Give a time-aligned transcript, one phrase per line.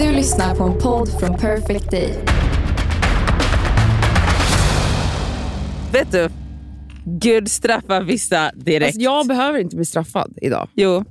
[0.00, 2.14] Du lyssnar på en podd från Perfect Day.
[5.92, 6.28] Vet du?
[7.04, 8.86] Gud straffar vissa direkt.
[8.86, 10.68] Alltså, jag behöver inte bli straffad idag.
[10.74, 11.04] Jo.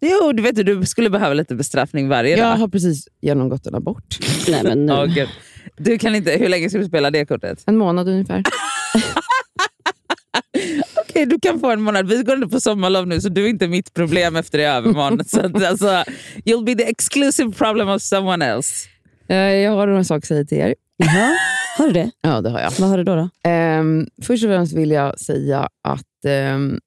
[0.00, 2.56] Jo, du vet du, du skulle behöva lite bestraffning varje Jag dag.
[2.56, 4.18] har precis genomgått en abort.
[4.48, 4.92] Nej, men nu.
[4.92, 5.28] Åh, Gud.
[5.76, 7.62] Du kan inte, hur länge ska du spela det kortet?
[7.66, 8.42] En månad ungefär.
[11.16, 12.08] Okej, du kan få en månad.
[12.08, 15.24] Vi går inte på sommarlov nu, så du är inte mitt problem efter i övermorgon.
[15.24, 15.86] så att, alltså,
[16.44, 18.88] you'll be the exclusive problem of someone else.
[19.28, 20.74] Eh, Jag har några saker att säga till er.
[20.96, 21.36] Jaha.
[21.78, 22.10] Har du det?
[22.20, 22.70] Ja, det har jag.
[22.78, 23.14] Vad har du då?
[23.16, 23.28] då?
[23.50, 26.78] Ehm, först och främst vill jag säga att ehm,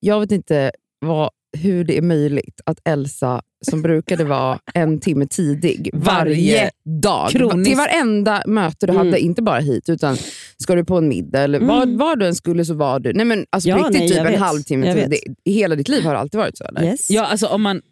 [0.00, 5.26] jag vet inte vad, hur det är möjligt att Elsa, som brukade vara en timme
[5.26, 6.70] tidig varje,
[7.02, 9.06] dag, kroniskt- till varenda möte du Mm.
[9.06, 10.16] hade, inte bara hit, utan
[10.56, 11.68] ska du på en middag eller Mm.
[11.68, 13.12] var, var du än skulle så var du.
[13.12, 14.40] Nej, men alltså, Ja, riktigt, nej, typ en vet.
[14.40, 15.18] halvtimme tidig.
[15.44, 16.64] Hela ditt liv har det alltid varit så?
[16.64, 16.84] Eller?
[16.84, 17.10] Yes.
[17.10, 17.82] Ja, alltså, om man, om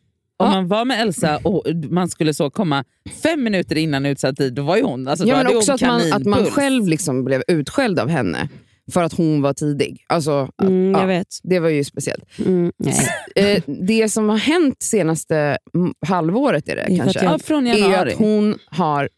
[0.47, 0.51] Ja.
[0.51, 2.85] man var med Elsa och man skulle så komma
[3.23, 5.09] fem minuter innan utsatt tid, då var ju hon...
[5.09, 8.49] Alltså, Ja, men också att man, att man själv liksom blev utskälld av henne
[8.93, 10.05] för att hon var tidig.
[10.07, 11.27] Alltså, Mm, ja, jag vet.
[11.43, 12.25] Det var ju speciellt.
[12.47, 13.09] Mm, nej.
[13.37, 17.39] Eh, det som har hänt senaste mm, halvåret är det, för kanske, att jag- Ja,
[17.39, 19.09] från är att hon har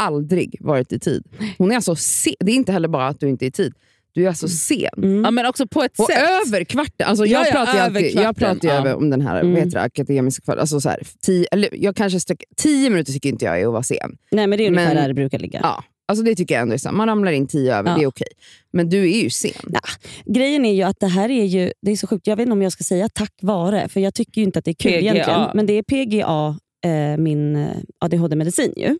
[0.00, 1.22] aldrig varit i tid.
[1.58, 3.74] Hon är alltså se- Det är inte heller bara att du inte är i tid.
[4.12, 4.78] Du är alltså sen.
[4.96, 5.24] Mm.
[5.24, 6.18] Ja, men också på ett Och sätt.
[6.46, 7.06] över kvarten.
[7.08, 8.80] Alltså Ja, jag ja, pratar ju över alltid, jag kvarten, pratar ju ja.
[8.80, 9.68] över om den här Mm.
[9.70, 10.60] det, akademiska kvarten.
[10.60, 13.72] Alltså så här, tio, eller jag kanske sträck, tio minuter tycker inte jag är att
[13.72, 14.16] vara sen.
[14.30, 15.60] nej, men det är ungefär Men- där det brukar ligga.
[15.62, 16.96] Ja, alltså det tycker jag ändå är sant.
[16.96, 17.96] Man ramlar in tio över, Ja.
[17.96, 18.28] det är okej.
[18.72, 19.52] Men du är ju sen.
[19.72, 19.80] Ja.
[20.24, 22.26] Grejen är ju att det här är ju det är så sjukt.
[22.26, 24.64] Jag vet inte om jag ska säga tack vare, för jag tycker ju inte att
[24.64, 24.98] det är kul PGA.
[25.00, 25.46] egentligen.
[25.54, 26.58] Men det är PGA,
[26.90, 28.98] eh, min eh, ADHD-medicin ju.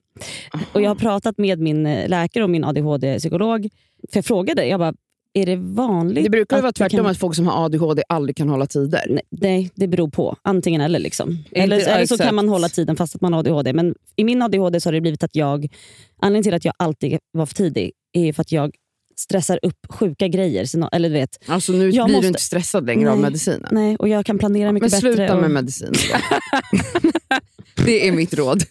[0.73, 3.69] Och Jag har pratat med min eh, läkare och min ADHD-psykolog.
[4.13, 4.95] För jag frågade, jag bara,
[5.35, 6.25] är det vanligt?
[6.25, 8.67] Det brukar ju att vara tvärtom, kan- att folk som har ADHD aldrig kan hålla
[8.67, 9.21] tider.
[9.31, 10.37] Nej, det beror på.
[10.43, 10.99] Antingen eller.
[10.99, 11.39] Liksom.
[11.53, 12.27] Eller, Inte- eller så exakt.
[12.29, 13.73] kan man hålla tiden fast att man har ADHD.
[13.73, 15.69] Men i min ADHD så har det blivit att jag...
[16.21, 18.75] Anledningen till att jag alltid var för tidig är för att jag
[19.17, 20.65] stressar upp sjuka grejer.
[20.65, 23.23] Så, eller du vet, Alltså nu Jag blir måste- du inte stressad längre av Nej.
[23.23, 23.69] medicinen.
[23.71, 25.15] nej, och jag kan planera Men mycket bättre.
[25.15, 25.93] sluta och, med medicin.
[27.85, 28.63] det är mitt råd.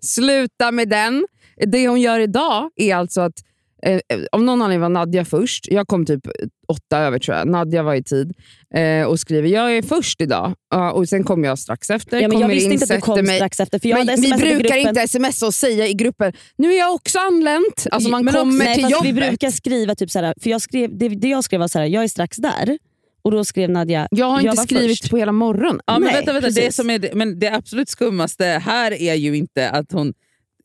[0.00, 1.26] Sluta med den.
[1.66, 3.34] Det hon gör idag är alltså att
[3.82, 4.00] Eh,
[4.32, 5.66] av någon anledning var Nadja först.
[5.70, 6.20] Jag kom typ
[6.68, 7.48] åtta över tror jag.
[7.48, 8.32] Nadja var i tid
[8.74, 10.54] eh, och skriver jag är först idag.
[10.70, 12.20] Ja, och Sen kom jag strax efter.
[12.20, 13.36] ja, men jag visste in, inte att du kom mig.
[13.36, 13.78] strax efter.
[13.78, 16.94] För jag Men hade vi brukar inte smsa och säga i gruppen nu är jag
[16.94, 17.86] också anlänt.
[17.90, 19.08] Alltså man Men också- kommer Nej, till jobbet.
[19.08, 22.04] Vi brukar skriva typ såhär, för jag skrev, det, det jag skrev var såhär, jag
[22.04, 22.78] är strax där.
[23.22, 25.10] Och då skrev Nadja, jag har inte var skrivit först.
[25.10, 25.80] på hela morgonen.
[25.86, 26.48] Ja, men Nej, vänta, vänta.
[26.48, 26.76] Det, precis.
[26.76, 30.12] som är, det- men det absolut skummaste här är ju inte att hon...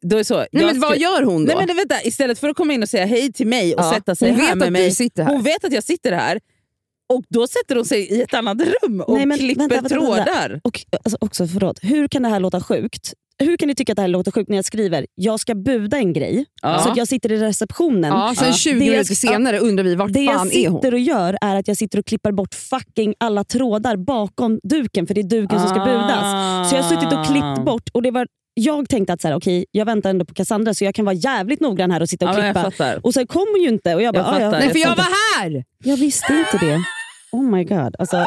[0.10, 1.48] Då är så, Nej, jag men vad gör hon då?
[1.48, 3.82] Nej, men det, vänta, istället för att komma in och säga hej till mig och
[3.82, 4.86] Ja, sätta sig hon här vet med att mig.
[4.90, 5.32] du sitter här.
[5.34, 6.40] Hon vet att jag sitter här.
[7.14, 9.96] Och då sätter hon sig i ett annat rum och Nej, men klipper vänta, vänta,
[10.00, 10.24] vänta.
[10.26, 10.60] trådar.
[10.64, 13.14] och, alltså, också förlåt, hur kan det här låta sjukt?
[13.40, 15.98] Hur kan ni tycka att det här låter sjukt när jag skriver jag ska buda
[15.98, 16.80] en grej Ja.
[16.80, 18.12] så att jag sitter i receptionen.
[18.14, 18.54] Ja, sen Ja.
[18.54, 20.82] 20 Det jag- minuter senare undrar vi vart Det jag fan är hon?
[20.82, 25.08] sitter och gör är att jag sitter och klipper bort fucking alla trådar bakom duken,
[25.08, 26.70] för det är duken som ska budas.
[26.70, 27.24] Så jag har suttit och Ah.
[27.26, 28.28] klippt bort och det var,
[28.58, 31.16] jag tänkte att så här, okej, jag väntar ändå på Cassandra så jag kan vara
[31.16, 33.00] jävligt noggrann här och sitta och Ja, jag klippa.
[33.04, 34.60] Och sen kom hon ju inte och jag bara, Jag "Ah, ja, fattar.
[34.60, 35.04] Nej, för jag fattar.
[35.04, 35.64] var här!
[35.84, 36.80] jag visste inte det.
[37.32, 37.96] Oh my god.
[38.00, 38.26] Alltså,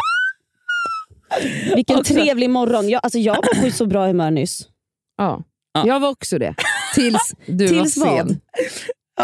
[1.75, 2.89] vilken Också- trevlig morgon.
[2.89, 4.69] Jag, alltså, jag var på så bra humör nyss.
[5.17, 5.43] Ja.
[5.73, 5.87] Ja.
[5.87, 6.55] Jag var också det.
[6.95, 8.17] Tills du Tills var vad?
[8.29, 8.41] sen.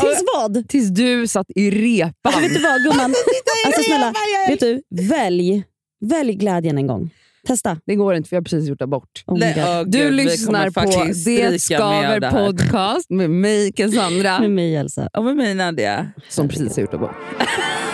[0.01, 0.69] Tills vad?
[0.69, 2.43] Tills du satt i repan.
[2.43, 3.15] Vet du vad gumman?
[3.67, 4.13] Alltså, snälla,
[4.49, 5.65] vet du, välj,
[6.01, 7.11] välj glädjen en gång.
[7.47, 7.77] Testa.
[7.87, 9.25] Det går inte för jag har precis gjort abort.
[9.27, 10.81] Oh Nej, åh, Du Gud, lyssnar på
[11.25, 12.31] Det med skaver här.
[12.31, 15.09] podcast med mig Cassandra Med mig Elsa.
[15.17, 16.07] Och med mig Nadia.
[16.29, 17.11] som precis har gjort abort.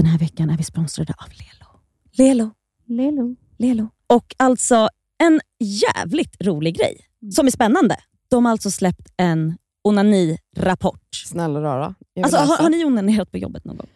[0.00, 1.80] Den här veckan är vi sponsrade av Lelo.
[2.12, 2.50] Lelo.
[2.86, 3.36] Lelo.
[3.58, 3.88] Lelo.
[4.06, 4.88] Och alltså
[5.22, 7.00] en jävligt rolig grej
[7.34, 7.96] som är spännande.
[8.30, 9.56] De har alltså släppt en
[9.88, 11.00] onani-rapport.
[11.26, 11.94] Snälla rara.
[12.14, 13.86] Jag Alltså, har, har ni onanerat på jobbet någon gång?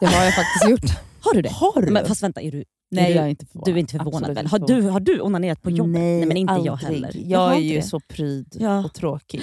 [0.00, 0.98] Det har jag faktiskt gjort.
[1.20, 1.48] Har du det?
[1.52, 1.92] Har du?
[1.92, 3.66] Men, fast vänta, är du, Nej, är du, jag är inte förvånad.
[3.66, 4.46] du är inte förvånad Absolut väl?
[4.46, 5.92] Har du, har du onanerat på jobbet?
[5.92, 7.04] Nej, men inte jag aldrig.
[7.04, 7.12] heller.
[7.14, 7.82] Jag har är ju det.
[7.82, 8.84] så pryd Ja.
[8.84, 9.42] och tråkig.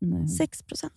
[0.00, 0.28] Nej.
[0.28, 0.92] 6 procent.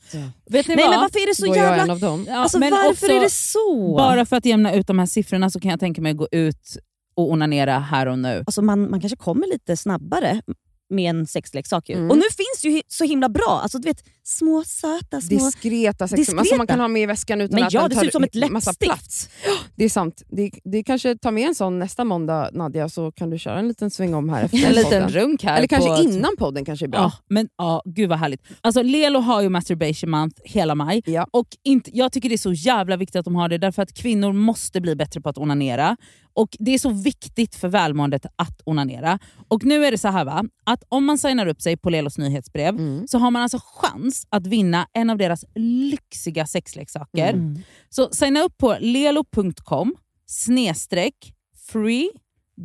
[0.50, 0.92] Vet ni Nej vad?
[0.94, 1.94] men varför är det så Var jag en jävla...
[1.94, 2.26] av dem?
[2.30, 3.96] Ja, Alltså, men varför också, är det så?
[3.98, 6.28] Bara för att jämna ut de här siffrorna så kan jag tänka mig att gå
[6.32, 6.78] ut
[7.16, 8.44] och onanera här och nu.
[8.48, 10.42] Alltså man, man kanske kommer lite snabbare
[10.94, 11.90] med en sexleksak.
[11.90, 11.96] Ju.
[11.96, 12.12] Mm.
[12.12, 15.38] Och nu finns det ju så himla bra, alltså, du vet, små söta små...
[15.38, 17.96] Diskreta sex alltså man kan ha med i väskan utan Men att ja, den det
[17.96, 18.80] tar ser ut som ett massa läppstift.
[18.80, 19.30] plats.
[19.76, 20.24] Det är sant.
[20.28, 23.68] Det, det kanske tar med en sån nästa måndag Nadja, så kan du köra en
[23.68, 25.58] liten sväng om här efter En liten runk här.
[25.58, 27.00] Eller kanske på innan podden kanske är bra.
[27.00, 28.42] Ja, men ja, gud vad härligt.
[28.62, 31.02] Alltså Lelo har ju masturbation month hela maj.
[31.06, 31.28] Ja.
[31.32, 33.94] Och inte, jag tycker det är så jävla viktigt att de har det därför att
[33.94, 35.98] kvinnor måste bli bättre på att onanera.
[36.36, 39.20] Och Det är så viktigt för välmåendet att onanera.
[39.48, 42.18] Och nu är det så här va, att om man signar upp sig på Lelos
[42.18, 43.08] nyhetsbrev Mm.
[43.08, 47.34] så har man alltså chans att vinna en av deras lyxiga sexleksaker.
[47.34, 47.60] Mm.
[47.90, 49.96] Så signa upp på lelo.com
[50.26, 51.34] snedstreck
[51.72, 52.10] free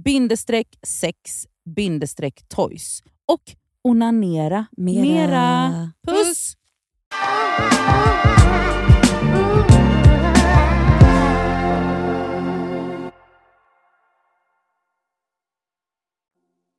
[0.05, 3.43] bindestreck sex bindestreck toys och
[3.85, 5.03] onanera Mera.
[5.03, 5.93] mera.
[6.07, 6.55] Puss!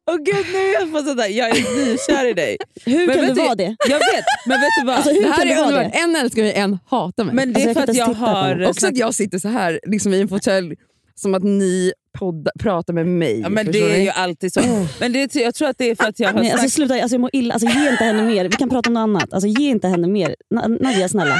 [0.09, 1.27] Åh gud, nu är jag på sådär.
[1.27, 2.57] Jag är nykär i dig.
[2.85, 3.63] Hur Men kan du vara det?
[3.89, 4.95] Jag vet, men vet du vad?
[4.95, 5.95] Alltså, hur Det här är underbart.
[5.95, 7.35] En älskar mig, en hatar mig.
[7.35, 8.67] men det Alltså, är för att jag har...
[8.69, 10.75] Också att jag sitter så här liksom i en fåtölj
[11.15, 13.39] som att ni podda, pratar med mig.
[13.39, 14.03] Ja, men det är ni?
[14.03, 14.61] ju alltid så.
[14.99, 16.73] Men det, jag tror att det är för att jag har Nej, alltså, sagt...
[16.73, 17.53] sluta, alltså, jag mår illa.
[17.53, 18.45] Alltså, ge inte henne mer.
[18.45, 19.33] Vi kan prata om något annat.
[19.33, 20.35] Alltså, ge inte henne mer.
[20.55, 21.35] Na- Nadja, snälla.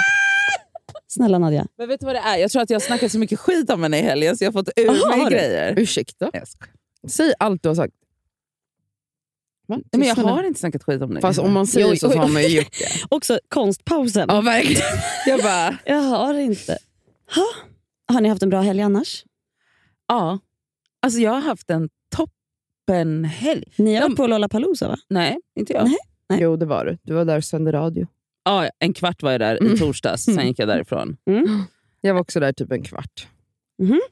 [1.08, 1.66] Snälla Nadja.
[1.78, 2.38] Men vet du vad det är?
[2.38, 4.52] Jag tror att jag har snackat så mycket skit om henne i helgen så jag
[4.52, 5.74] har fått ur mig grejer.
[5.80, 6.32] Ursäkta?
[7.08, 7.94] Säg allt du har sagt.
[9.70, 9.80] Va?
[9.92, 11.22] Men jag har inte snackat skit om dig.
[11.22, 13.06] Fast om man säger Oj, så, så har man ju gjort det.
[13.10, 14.26] Också konstpausen.
[14.30, 14.82] Ja, verkligen.
[15.28, 16.78] Jag bara, Jag har inte.
[17.36, 17.46] Ha?
[18.14, 19.24] Har ni haft en bra helg annars?
[20.08, 20.40] ja.
[21.02, 23.64] Alltså jag har haft en toppenhelg.
[23.78, 24.98] Ni har varit på Lollapalooza va?
[25.10, 25.84] Nej, inte jag.
[25.86, 25.98] Nej.
[26.30, 26.40] Nej.
[26.42, 26.98] Jo, det var du.
[27.04, 28.08] Du var där och sände radio.
[28.44, 29.74] Ja, en kvart var jag där Mm.
[29.74, 31.18] i torsdags, sen gick jag därifrån.
[31.30, 31.64] Mm.
[32.02, 33.28] Jag var också där typ en kvart.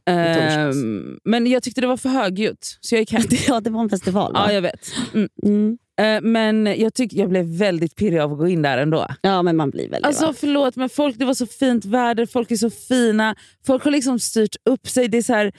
[0.05, 3.23] Ehm, men jag tyckte det var för högljutt, så jag gick hem.
[3.47, 4.45] Ja, det var en festival va?
[4.47, 4.93] Ja, jag vet.
[5.13, 5.29] Mm.
[5.43, 5.77] Mm.
[6.01, 9.07] Eh, men jag, tyck, jag blev väldigt pirrig av att gå in där ändå.
[9.21, 10.33] Ja, men man blir väl Alltså va?
[10.37, 13.35] förlåt, men folk, det var så fint väder, folk är så fina.
[13.65, 15.07] Folk har liksom styrt upp sig.
[15.07, 15.51] Det är så här,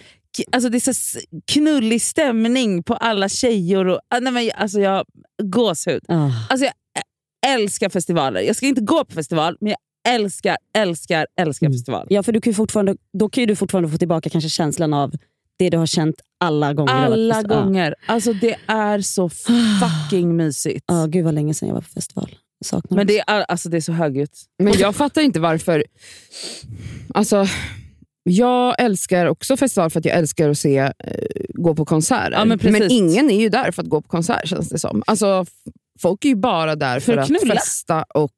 [0.53, 1.21] alltså det är så
[1.53, 3.89] knullig stämning på alla tjejor.
[3.89, 5.05] Och, ah, nej men, alltså jag,
[5.43, 6.03] gåshud.
[6.09, 6.31] Ah.
[6.51, 6.75] Alltså jag
[7.47, 8.41] älskar festivaler.
[8.41, 9.79] Jag ska inte gå på festival, men jag
[10.09, 11.75] älskar, älskar, älskar Mm.
[11.79, 12.07] festival.
[12.11, 14.95] Ja, för du kan ju fortfarande, då kan ju du fortfarande få tillbaka kanske känslan
[14.95, 15.13] av
[15.59, 17.95] det du har känt alla gånger Alla gånger.
[18.07, 20.85] Alltså det är så fucking mysigt.
[20.89, 22.37] Ja, gud vad länge sedan jag var på festival.
[22.65, 23.19] Saknar Men det.
[23.27, 24.43] är, alltså det är så högljutt.
[24.63, 25.85] Men jag fattar inte varför.
[27.15, 27.47] Alltså,
[28.23, 30.93] jag älskar också festival för att jag älskar att se, eh,
[31.49, 32.33] gå på konserter.
[32.33, 32.93] Ja, men precis.
[32.93, 35.03] ingen är ju där för att gå på konsert känns det som.
[35.07, 35.47] Alltså,
[36.01, 38.33] folk är ju bara där för, För att att, festa och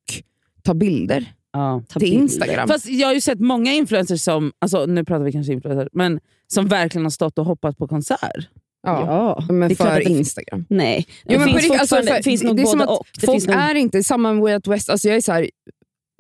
[0.62, 1.82] ta bilder Ja.
[1.98, 2.12] Till.
[2.12, 2.68] Instagram.
[2.68, 6.20] Fast jag har ju sett många influencers som, alltså nu pratar vi kanske influencers, men
[6.46, 8.48] som verkligen har stått och hoppat på konsert.
[8.86, 9.04] ja.
[9.48, 10.64] Ja, Men för Instagram.
[10.68, 12.98] Nej, Jo, det men finns alltså, för- det finns nog det är som både att
[12.98, 13.06] och.
[13.20, 14.90] Det Folk finns nog, är inte samma Way Out West.
[14.90, 15.50] Alltså jag är så här,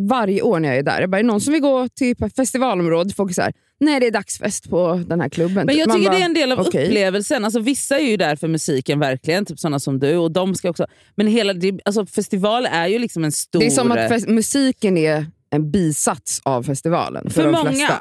[0.02, 2.16] varje år när jag är där, jag bara, är det någon som vill gå till
[2.36, 3.16] festivalområdet?
[3.16, 5.66] Folk är så här, nej det är dagsfest på den här klubben.
[5.66, 6.84] Men jag Man tycker bara, det är en del av okej.
[6.86, 7.44] upplevelsen.
[7.44, 10.16] Alltså, vissa är ju där för musiken, verkligen, typ sådana som du.
[10.16, 11.54] Och de ska också, men hela,
[11.84, 13.60] alltså, festival är ju liksom en stor...
[13.60, 17.70] Det är som att fest- musiken är en bisats av festivalen för, För de många.
[17.70, 18.00] flesta.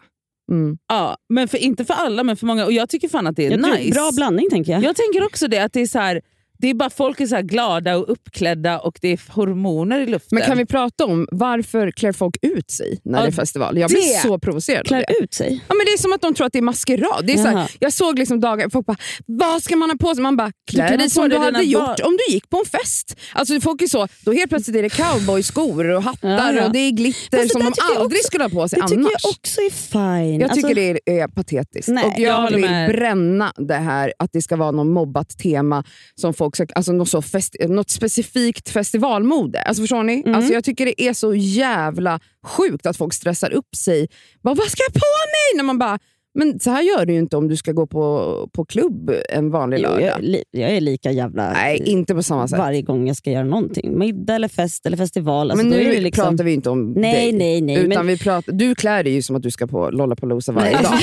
[0.52, 0.78] Mm.
[0.88, 2.66] ja, men för, Inte för alla, men för många.
[2.66, 3.92] Och jag tycker fan att det är jag nice.
[3.92, 4.84] Bra blandning tänker jag.
[4.84, 6.22] Jag tänker också det, att det är så här,
[6.62, 10.06] det är bara folk är så här glada och uppklädda och det är hormoner i
[10.06, 10.36] luften.
[10.40, 13.78] Men kan vi prata om varför klär folk ut sig när Ja, det är festival?
[13.78, 15.24] Jag blir det- så provocerad Klär det.
[15.24, 15.64] ut sig.
[15.68, 17.26] Ja, men det är som att de tror att det är maskerad.
[17.26, 20.16] Det är så här, jag såg liksom dagar, folk bara “Vad ska man ha på
[20.16, 22.50] sig?” Man bara kan “Klä ha dig som du hade gjort barn." om du gick
[22.50, 23.16] på en fest”.
[23.34, 26.66] Alltså folk är så, då helt plötsligt är det cowboyskor och hattar Ja, ja.
[26.66, 28.88] och det är glitter det som de tycker aldrig också- skulle ha på sig Det
[28.88, 29.12] tycker annars.
[29.24, 30.40] jag också är fine.
[30.40, 31.88] Jag Alltså, tycker det är, är patetiskt.
[31.90, 32.90] Nej, och jag, jag vill med.
[32.90, 35.84] bränna det här att det ska vara något mobbat tema,
[36.16, 39.62] som folk ska, alltså något, så fest, något specifikt festivalmode.
[39.62, 40.22] Alltså förstår ni?
[40.22, 40.36] Mm.
[40.36, 44.08] Alltså jag tycker det är så jävla sjukt att folk stressar upp sig.
[44.44, 45.58] Bara, Vad ska jag på mig?
[45.58, 46.00] När man bara,
[46.34, 49.52] men så här gör du ju inte om du ska gå på, på klubb en
[49.52, 50.02] vanlig lördag.
[50.02, 52.60] jag, är li- jag är lika jävla Nej, inte på samma sätt.
[52.60, 53.98] varje gång jag ska göra någonting.
[54.00, 55.52] Middag eller fest eller festival.
[55.52, 56.24] Alltså, men nu är det liksom...
[56.30, 57.32] pratar vi inte om Nej, dig.
[57.32, 57.76] nej, nej.
[57.78, 60.72] Utan Men, vi pratar, du klär dig ju som att du ska på Lollapalooza varje
[60.74, 60.84] Nej.
[60.84, 60.94] dag.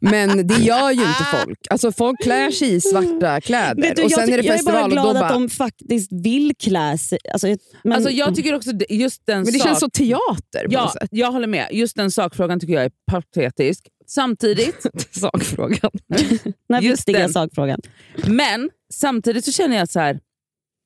[0.00, 1.58] Men det gör ju inte folk.
[1.70, 4.58] Alltså folk klär sig i svarta kläder du, och jag, sen är det tycker- jag
[4.58, 5.32] är bara festival och glad då att bara...
[5.32, 7.18] de faktiskt vill klä sig.
[7.32, 10.66] Alltså, jag- men, Alltså, jag tycker också just den Men det sak, känns så teater
[10.68, 11.68] Ja, jag håller med.
[11.72, 13.86] Just den sakfrågan tycker jag är patetisk.
[14.06, 15.90] Samtidigt, Sakfrågan.
[16.68, 17.32] den just viktiga den.
[17.32, 17.80] sakfrågan.
[18.26, 20.20] men samtidigt så känner jag så här,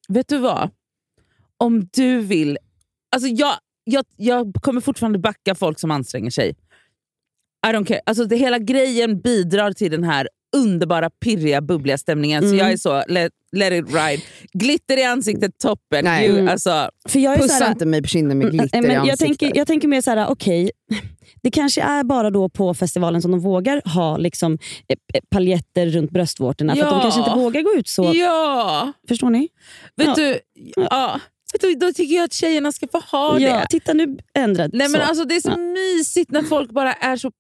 [0.09, 0.71] vet du vad?
[1.61, 2.59] om du vill...
[3.13, 6.49] Alltså jag, jag, jag kommer fortfarande backa folk som anstränger sig.
[7.67, 8.01] I don't care.
[8.07, 12.51] Alltså det, hela grejen bidrar till den här underbara, pirriga, bubbliga stämningen.
[12.51, 14.23] Så jag är så, let, let it ride.
[14.53, 16.05] Glitter i ansiktet, toppen.
[16.05, 16.27] Nej.
[16.29, 16.49] You, Mm.
[16.53, 18.95] alltså, För jag är Pussa här, inte mig på kinden med glitter Nej, men i
[18.95, 19.39] jag, ansiktet.
[19.39, 20.71] tänker, jag tänker mer så här, okej,
[21.43, 24.53] det kanske är bara då på festivalen som de vågar ha liksom,
[24.89, 26.77] eh, eh, paljetter runt bröstvårtorna.
[26.77, 27.03] För att de Ja.
[27.03, 28.13] kanske inte vågar gå ut så.
[28.15, 28.93] ja!
[29.09, 29.49] Förstår ni?
[29.97, 30.15] Vet Ja.
[30.15, 30.39] du,
[30.77, 31.21] ja.
[31.53, 33.67] Vet du, då tycker jag att tjejerna ska få ha ja, det.
[33.71, 34.71] titta nu ändrad.
[34.73, 35.07] Nej, men så.
[35.07, 35.57] alltså, det är så Ja.
[35.57, 37.31] mysigt när folk bara är så...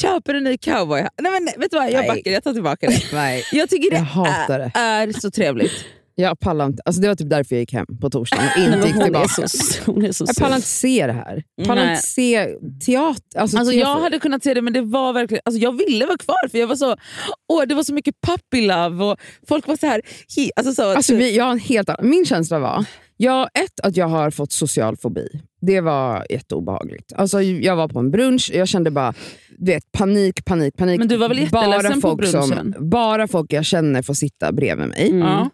[0.00, 1.00] Köper en ny cowboy.
[1.22, 2.08] Nej, men, vet du vad, jag Nej.
[2.08, 2.30] backar.
[2.30, 3.02] Jag tar tillbaka det.
[3.12, 5.12] Nej, Jag tycker det jag hatar är, det.
[5.14, 5.72] är så trevligt.
[6.14, 6.82] Jag pallar inte.
[6.84, 9.02] Alltså det var typ därför jag gick hem på torsdagen och Nej, inte gick hon,
[9.02, 9.48] är tillbaka.
[9.48, 11.42] så, hon är så Jag pallar inte se det här.
[11.66, 11.90] Pallar Nej.
[11.90, 12.46] inte se
[12.86, 13.38] teater.
[13.40, 16.18] Alltså, Alltså, jag hade kunnat se det, men det var verkligen, alltså, jag ville vara
[16.18, 16.96] kvar för jag var så,
[17.52, 20.02] åh, det var så mycket puppy love och folk var så här...
[20.36, 22.10] Hi, alltså, så, Alltså, vi, jag har en helt annan.
[22.10, 22.84] Min känsla var,
[23.16, 25.28] jag, ett, att jag har fått social fobi.
[25.66, 27.12] Det var jätteobehagligt.
[27.16, 29.14] Alltså, jag var på en brunch, jag kände bara
[29.58, 30.98] du vet, panik, panik, panik.
[30.98, 32.74] Men du var väl jätteledsen på folk som, brunchen?
[32.90, 35.08] Bara folk jag känner får sitta bredvid mig.
[35.10, 35.18] Mm.
[35.18, 35.50] ja.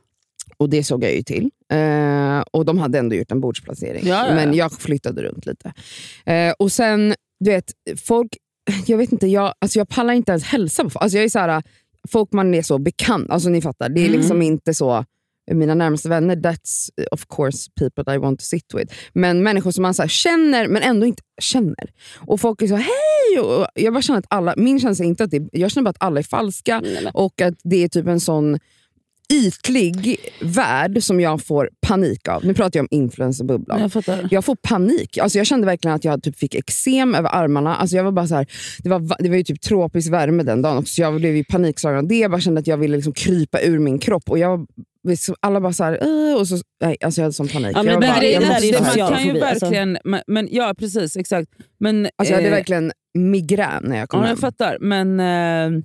[0.56, 1.50] Och det såg jag ju till.
[1.72, 4.02] Eh, och de hade ändå gjort en bordsplacering.
[4.06, 4.34] Ja, ja, ja.
[4.34, 5.72] Men jag flyttade runt lite.
[6.26, 7.64] Eh, och sen, du vet,
[8.04, 8.36] folk...
[8.86, 11.02] Jag vet inte, jag, alltså jag pallar inte ens hälsa på folk.
[11.02, 11.62] Alltså jag är så här,
[12.08, 13.88] folk man är så bekant, alltså ni fattar.
[13.88, 14.18] Det är Mm.
[14.18, 15.04] liksom inte så...
[15.54, 18.94] Mina närmaste vänner, that's of course people I want to sit with.
[19.12, 21.90] Men människor som man så känner, men ändå inte känner.
[22.16, 23.40] Och folk är så hej!
[23.42, 25.90] Och jag bara känner att alla, min känsla är inte att det, jag känner bara
[25.90, 28.58] att alla är falska men- och att det är typ en sån
[29.32, 32.44] ytlig värld som jag får panik av.
[32.44, 33.80] Nu pratar jag om influencerbubblan.
[33.80, 34.28] Jag fattar.
[34.30, 35.18] Jag får panik.
[35.18, 37.76] Alltså jag kände verkligen att jag typ fick eksem över armarna.
[37.76, 38.46] Alltså jag var bara så här,
[38.82, 41.36] det, var, va- det var ju typ tropisk värme den dagen också, så jag blev
[41.36, 42.18] ju panikslagen av det.
[42.18, 44.30] Jag bara kände att jag ville liksom krypa ur min kropp.
[44.30, 44.66] Och jag,
[45.40, 47.76] alla bara så här, "Åh", och så, nej, alltså jag hade sån panik.
[47.76, 49.64] Ja, men Men bara- det att man kan ju alltså.
[49.66, 49.98] verkligen...
[50.04, 51.16] Men, men, ja, precis.
[51.16, 51.48] Exakt.
[51.80, 54.30] Men, alltså jag hade eh, verkligen migrän när jag kom Ja, hem.
[54.30, 54.78] jag fattar.
[54.80, 55.20] Men...
[55.20, 55.82] Eh,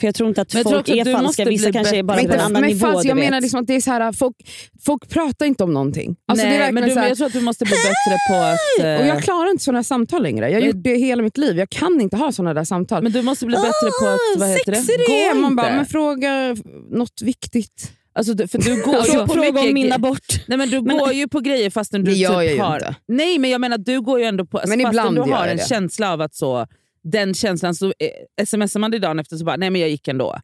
[0.00, 1.44] För jag tror inte att Men folk att är falska.
[1.44, 2.86] Vissa kanske är bara Men, på en annan men nivå.
[2.86, 3.24] fast, jag vet.
[3.24, 4.36] menar liksom att det är så här, folk,
[4.84, 6.16] folk pratar inte om någonting.
[6.28, 8.34] Alltså det är nej, men, du, här, jag tror att du måste bli bättre på
[8.34, 8.84] att...
[8.86, 10.50] eh, och jag klarar inte sådana samtal längre.
[10.50, 11.58] Jag har gjort det hela mitt liv.
[11.58, 13.02] Jag kan inte ha sådana där samtal.
[13.02, 14.18] men du måste bli bättre på att...
[14.40, 14.80] Vad heter det?
[14.86, 15.34] Det!
[15.34, 15.76] Gå Man bara, inte.
[15.76, 16.56] men fråga
[16.90, 17.92] något viktigt.
[18.12, 20.26] Alltså, för du går ju Fråga, på fråga om mina gre- bort.
[20.48, 22.60] Nej, men du Men- går ju på grejer fastän du Det gör typ jag ju
[22.60, 22.76] har...
[22.76, 22.94] inte.
[23.08, 24.60] Nej, men jag menar du går ju ändå på...
[24.66, 25.68] Men fastän du har en det.
[25.68, 26.66] känsla av att så...
[27.02, 30.08] Den känslan, så eh, smsar man dig dagen efter så bara, nej men jag gick
[30.08, 30.36] ändå.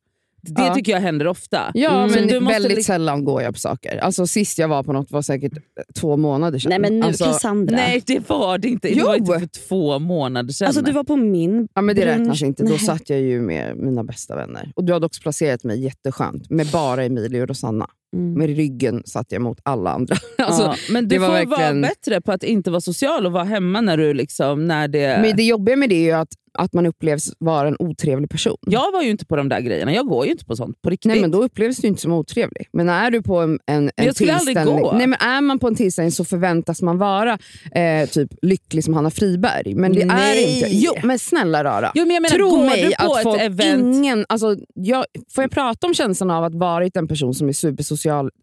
[0.43, 0.75] Det Ja.
[0.75, 1.71] tycker jag händer ofta.
[1.75, 2.14] Ja, Mm.
[2.14, 3.97] Men du måste väldigt liksom- sällan går jag på saker.
[3.99, 5.52] Alltså, sist jag var på något var säkert
[6.00, 6.69] två månader sedan.
[6.71, 7.76] Nej men nu alltså, Cassandra.
[7.76, 8.88] Nej det var det inte.
[8.88, 9.07] Det Jo.
[9.07, 10.66] var inte för två månader sedan.
[10.66, 12.19] Alltså du var på min ja, men det brunch.
[12.19, 12.62] räknas inte.
[12.62, 12.78] Då Nej.
[12.78, 14.73] satt jag ju med mina bästa vänner.
[14.76, 17.87] Och Du hade också placerat mig jätteskönt med bara Emilie och Rosanna.
[18.17, 18.39] Mm.
[18.39, 20.17] Med ryggen satt jag mot alla andra.
[20.39, 23.45] Alltså, ja, men du får verkligen- vara bättre på att inte vara social och vara
[23.45, 24.67] hemma när du liksom...
[24.67, 25.19] När det...
[25.23, 28.57] Men det jobbiga med det är att, att man upplevs vara en otrevlig person.
[28.61, 29.95] Jag var ju inte på de där grejerna.
[29.95, 31.13] Jag går ju inte på sånt på riktigt.
[31.13, 32.69] Nej men då upplevs du inte som otrevlig.
[32.73, 34.83] Men är du på en, en, en jag skulle aldrig tillställning...
[34.83, 34.93] gå.
[34.93, 37.39] Nej, men är man på en tillställning så förväntas man vara
[37.73, 39.75] eh, typ lycklig som Hanna Friberg.
[39.75, 40.57] Men det är Nej.
[40.57, 40.69] inte.
[40.73, 41.93] Jo men snälla rara.
[41.95, 43.97] Jo, men jag menar, Tro går mig du på att ett folk, event...
[43.97, 44.27] ingen...
[44.29, 47.96] Alltså, jag, får jag prata om känslan av att varit en person som är supersocial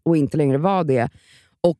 [0.04, 1.08] och inte längre var det
[1.60, 1.78] och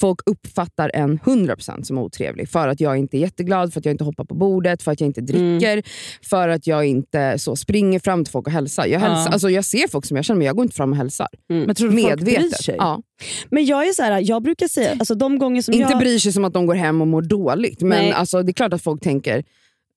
[0.00, 3.92] folk uppfattar en 100% som otrevlig för att jag inte är jätteglad, för att jag
[3.94, 5.82] inte hoppar på bordet, för att jag inte dricker,
[6.28, 8.86] för att jag inte så springer fram till folk och hälsar.
[8.86, 9.28] Jag, hälsar Ja.
[9.32, 11.28] alltså, jag ser folk som jag känner men jag går inte fram och hälsar.
[11.48, 12.64] Men tror du folk bryr Medvetet.
[12.64, 12.74] sig?
[12.78, 13.02] Ja.
[13.50, 15.98] Men jag är så här, jag brukar säga, alltså de gånger som Inte jag...
[15.98, 18.12] bryr sig som att de går hem och mår dåligt, men Nej.
[18.12, 19.44] alltså, det är klart att folk tänker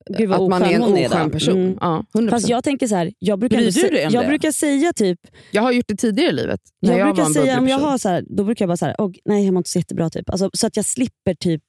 [0.06, 1.54] Gud vad att man är en oskön person.
[1.56, 1.78] Mm.
[1.80, 2.30] Ja, 100%.
[2.30, 4.28] Fast jag tänker så här, jag brukar, Bryr du dig om jag det?
[4.28, 6.60] brukar säga typ, jag har gjort det tidigare i livet.
[6.82, 8.94] När jag, jag, brukar säga om jag har så här, då brukar jag bara här,
[8.98, 10.30] "Åh, nej jag mår inte så jättebra typ.
[10.30, 11.62] Alltså, så att jag slipper typ,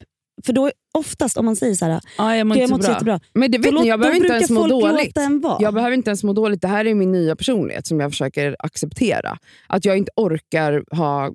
[0.45, 2.89] för då oftast om man säger så här, Ja, jag mår "Gud, inte så bra.
[2.91, 3.19] jättebra.
[3.33, 5.17] Men det, Då, vet låt- ni, jag då behöver inte ens må dåligt.
[5.59, 6.61] Jag behöver inte ens må dåligt.
[6.61, 9.37] Det här är min nya personlighet som jag försöker acceptera.
[9.67, 11.31] Att jag inte orkar ha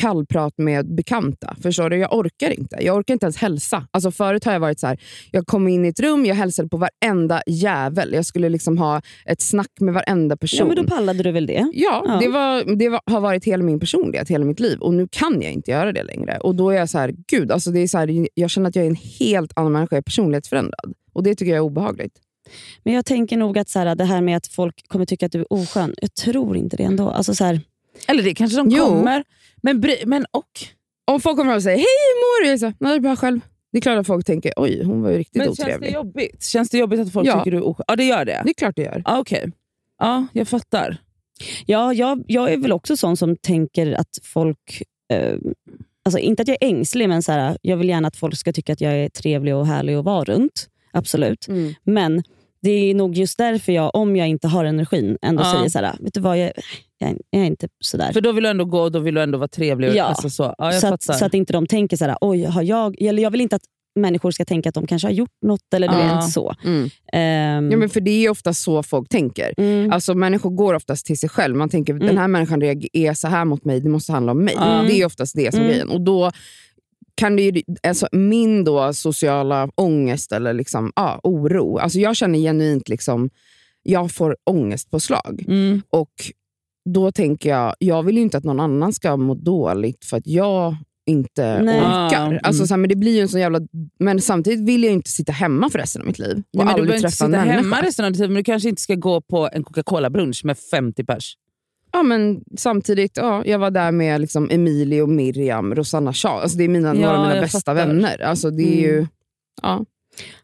[0.00, 1.56] kallprat med bekanta.
[1.62, 1.96] Förstår du?
[1.96, 2.76] Jag orkar inte.
[2.80, 3.86] Jag orkar inte ens hälsa.
[3.90, 6.68] Alltså förut har jag varit så här, jag kom in i ett rum, jag hälsade
[6.68, 8.12] på varenda jävel.
[8.12, 10.58] Jag skulle liksom ha ett snack med varenda person.
[10.58, 11.70] ja, men då pallade du väl det?
[11.74, 12.16] Ja, Ja.
[12.20, 14.78] det, var, det var, har varit hela min personlighet, hela mitt liv.
[14.78, 16.38] Och nu kan jag inte göra det längre.
[16.38, 18.76] Och då är jag så här, gud, alltså det är så här, jag känner att
[18.76, 20.94] jag är en helt annan människa, jag är personlighetsförändrad.
[21.12, 22.14] Och det tycker jag är obehagligt.
[22.84, 25.32] Men jag tänker nog att så här, det här med att folk kommer tycka att
[25.32, 27.10] du är oskön, jag tror inte det ändå.
[27.10, 27.60] Alltså så här,
[28.08, 28.84] Eller det kanske de Jo.
[28.86, 29.24] kommer.
[29.62, 30.44] Men, bry, men och...
[31.04, 32.50] Om folk kommer och säger hej, hur mår du?
[32.50, 33.40] Jag säger, nej, det är bra själv.
[33.72, 35.92] Det är klart att folk tänker, oj, hon var ju riktigt Men känns det otrevlig.
[35.92, 36.44] jobbigt?
[36.44, 37.38] Känns det jobbigt att folk Ja.
[37.38, 37.84] tycker du är oskön?
[37.88, 38.42] Ja det gör det.
[38.44, 39.02] Det är klart det gör.
[39.04, 39.52] Ja, Okej.
[39.98, 40.96] Ja, jag fattar.
[41.66, 44.82] ja, jag, jag är väl också sån som tänker att folk...
[45.12, 45.34] Eh,
[46.04, 48.52] alltså inte att jag är ängslig, men så här, jag vill gärna att folk ska
[48.52, 50.68] tycka att jag är trevlig och härlig att vara runt.
[50.92, 51.48] Absolut.
[51.48, 51.74] Mm.
[51.84, 52.22] Men
[52.62, 55.52] det är nog just därför jag, om jag inte har energin, ändå Ja.
[55.56, 56.52] säger så här, vet du vad, jag,
[56.98, 58.12] jag, jag är inte sådär.
[58.12, 59.94] För då vill du ändå gå och då vill du ändå vara trevlig.
[59.94, 60.04] Ja.
[60.04, 60.54] Alltså så.
[60.58, 63.02] Ja, så, att, så att inte de tänker så här, oj, har jag...
[63.02, 63.62] Eller jag vill inte att
[63.96, 65.74] människor ska tänka att de kanske har gjort något.
[65.74, 66.14] eller du Ja.
[66.16, 66.54] vet så.
[66.64, 66.90] Mm.
[67.12, 69.54] Ehm, Ja, men för Det är ofta så folk tänker.
[69.58, 71.56] mm, Alltså Människor går oftast till sig själv.
[71.56, 72.60] Man tänker den här människan
[72.92, 74.54] är så här mot mig, det måste handla om mig.
[74.54, 74.86] Mm.
[74.86, 75.70] Det är oftast det som Mm.
[75.70, 75.88] grejen.
[75.88, 76.30] Och då
[77.14, 81.78] kan det ju, alltså min då sociala ångest eller liksom, ja, oro.
[81.78, 83.30] Alltså jag känner genuint liksom,
[83.82, 85.44] jag får ångest på slag.
[85.48, 85.82] Mm.
[85.90, 86.12] Och
[86.94, 90.26] då tänker jag, jag vill ju inte att någon annan ska må dåligt för att
[90.26, 90.76] jag
[91.10, 91.80] inte Nej.
[91.80, 92.26] orkar.
[92.26, 92.38] Mm.
[92.42, 93.60] Alltså, så här, men, det blir ju en sån jävla,
[93.98, 96.36] men samtidigt vill jag inte sitta hemma för resten av mitt liv.
[96.36, 97.56] Och Nej, men du behöver inte sitta människa.
[97.56, 100.58] hemma resten av ditt liv, men du kanske inte ska gå på en Coca-Cola-brunch med
[100.58, 101.36] 50 pers.
[101.92, 106.42] Ja, men samtidigt, ja, jag var där med liksom Emilie och Miriam, Rosanna Shaw.
[106.42, 107.74] Alltså, det är mina, Ja, några av mina bästa fattar.
[107.74, 108.22] vänner.
[108.22, 109.06] Alltså, det, är ju,
[109.62, 109.84] ja,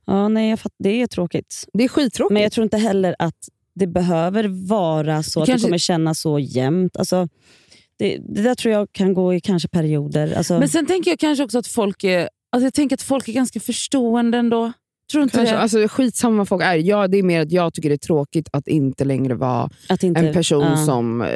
[0.07, 1.65] ja, nej, jag fatt, det är tråkigt.
[1.73, 2.33] det är skittråkigt.
[2.33, 6.21] Men jag tror inte heller att det behöver vara så att Kanske- det kommer kännas
[6.21, 6.97] så jämnt.
[6.97, 7.29] Alltså,
[7.99, 10.35] det, det där tror jag kan gå i kanske perioder.
[10.37, 13.29] Alltså, Men sen tänker jag kanske också att folk är, alltså jag tänker att folk
[13.29, 14.73] är ganska förstående ändå.
[15.11, 15.61] Tror inte Kanske, det?
[15.61, 16.75] alltså, skitsamma vad folk är.
[16.75, 19.71] Ja, det är mer att jag tycker det är tråkigt att inte längre vara
[20.03, 20.77] inte, en person ja.
[20.77, 21.29] som eh,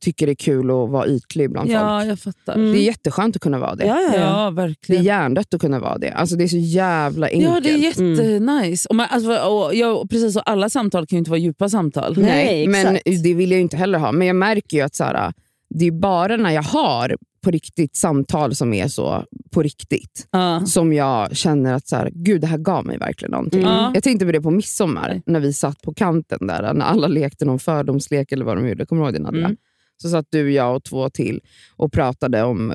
[0.00, 2.10] tycker det är kul att vara ytlig bland ja, folk.
[2.10, 2.54] jag fattar.
[2.54, 2.72] Mm.
[2.72, 3.86] Det är jätteskönt att kunna vara det.
[3.86, 4.50] Ja, ja, Ja, ja.
[4.50, 5.02] Det är verkligen.
[5.02, 6.10] hjärndött att kunna vara det.
[6.10, 7.54] Alltså, det är så jävla enkelt.
[7.54, 8.88] Ja, det är jättenice.
[8.88, 11.68] Och man, alltså, och, ja, och precis så, alla samtal kan ju inte vara djupa
[11.68, 12.14] samtal.
[12.18, 14.12] Nej, Nej, men det vill jag ju inte heller ha.
[14.12, 15.32] Men jag märker ju att så här,
[15.70, 20.66] det är bara när jag har på riktigt samtal som är så på riktigt Ja.
[20.66, 23.62] som jag känner att så här, gud det här gav mig verkligen någonting.
[23.62, 23.94] Mm.
[23.94, 27.44] Jag tänkte på det på midsommar när vi satt på kanten där, när alla lekte
[27.44, 28.86] någon fördomslek eller vad de gjorde.
[28.86, 29.44] Kommer du ihåg det Nadja?
[29.44, 29.56] Mm.
[30.02, 31.40] Så satt du, jag och två till
[31.76, 32.72] och pratade om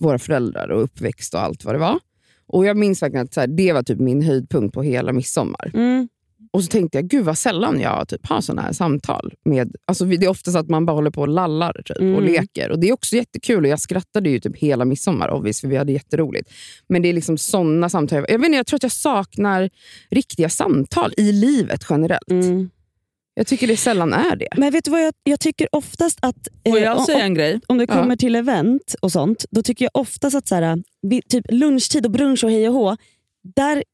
[0.00, 1.98] våra föräldrar och uppväxt och allt vad det var.
[2.48, 5.70] Och Jag minns verkligen att så här, det var typ min höjdpunkt på hela midsommar.
[5.74, 6.08] Mm.
[6.56, 9.34] Och så tänkte jag, gud vad sällan jag typ har såna här samtal.
[9.44, 12.02] Med, alltså det är ofta så att man bara håller på och lallar typ, och
[12.02, 12.24] Mm.
[12.24, 12.70] leker.
[12.70, 15.76] Och Det är också jättekul och jag skrattade ju typ hela midsommar obvious, för vi
[15.76, 16.50] hade jätteroligt.
[16.88, 18.24] Men det är liksom såna samtal.
[18.28, 19.70] Jag, vet inte, jag tror att jag saknar
[20.10, 22.30] riktiga samtal i livet generellt.
[22.30, 22.70] Mm.
[23.38, 24.48] Jag tycker det sällan är det.
[24.56, 26.48] Men vet du vad jag, jag tycker oftast att...
[26.68, 27.60] Får eh, jag om- säga en grej?
[27.66, 27.94] om det Ja.
[27.94, 32.04] kommer till event och sånt, då tycker jag oftast att så här, vid typ lunchtid
[32.06, 32.96] och brunch och hej och hå,
[33.56, 33.84] där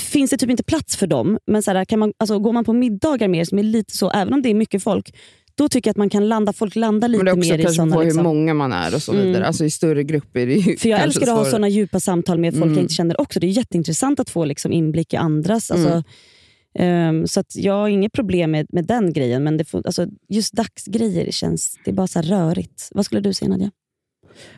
[0.00, 1.38] finns det typ inte plats för dem.
[1.46, 4.10] Men så här, kan man, alltså, går man på middagar mer, som är lite så,
[4.10, 5.14] även om det är mycket folk,
[5.54, 7.58] då tycker jag att man kan landa, folk landar lite Men det är också mer
[7.58, 8.22] i kanske på hur Liksom.
[8.22, 9.26] många man är och så Mm.
[9.26, 9.46] vidare.
[9.46, 12.38] Alltså I större grupper är det ju För jag älskar att ha såna djupa samtal
[12.38, 12.74] med folk Mm.
[12.74, 13.40] jag inte känner också.
[13.40, 15.70] Det är jätteintressant att få liksom inblick i andras.
[15.70, 17.18] Alltså, Mm.
[17.18, 20.06] ehm, så att jag har inget problem med, med den grejen, men det får, alltså,
[20.28, 22.88] just dagsgrejer känns det är bara så här rörigt.
[22.94, 23.70] Vad skulle du säga Nadja?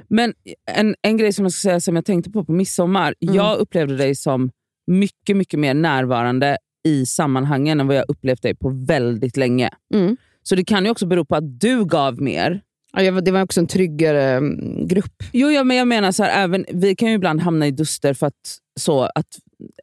[0.09, 0.35] Men
[0.71, 3.15] en, en grej som jag ska säga som jag tänkte på på midsommar.
[3.21, 3.35] Mm.
[3.35, 4.51] Jag upplevde dig som
[4.87, 9.71] mycket, mycket mer närvarande i sammanhangen än vad jag upplevt dig på väldigt länge.
[9.95, 10.17] Mm.
[10.43, 12.61] Så det kan ju också bero på att du gav mer.
[12.93, 15.23] Ja, det var också en tryggare mm, grupp.
[15.33, 18.15] Jo, ja, men jag menar så här, även, vi kan ju ibland hamna i duster
[18.15, 19.27] för att, så, att,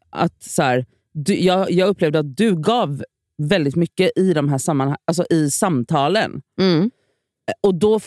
[0.09, 3.03] att så här, du, jag, jag upplevde att du gav
[3.37, 6.41] väldigt mycket i de här sammanhang, alltså i samtalen.
[6.59, 6.91] Mm.
[7.61, 7.99] Och då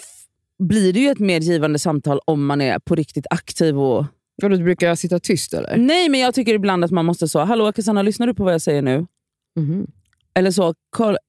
[0.58, 3.78] blir det ju ett mer givande samtal om man är på riktigt aktiv.
[3.78, 4.04] och
[4.42, 5.76] Och då brukar jag sitta tyst eller?
[5.76, 8.54] Nej, men jag tycker ibland att man måste så, hallå Cassandra, lyssnar du på vad
[8.54, 9.06] jag säger nu?
[9.58, 9.86] Mhm.
[10.34, 10.74] Eller så,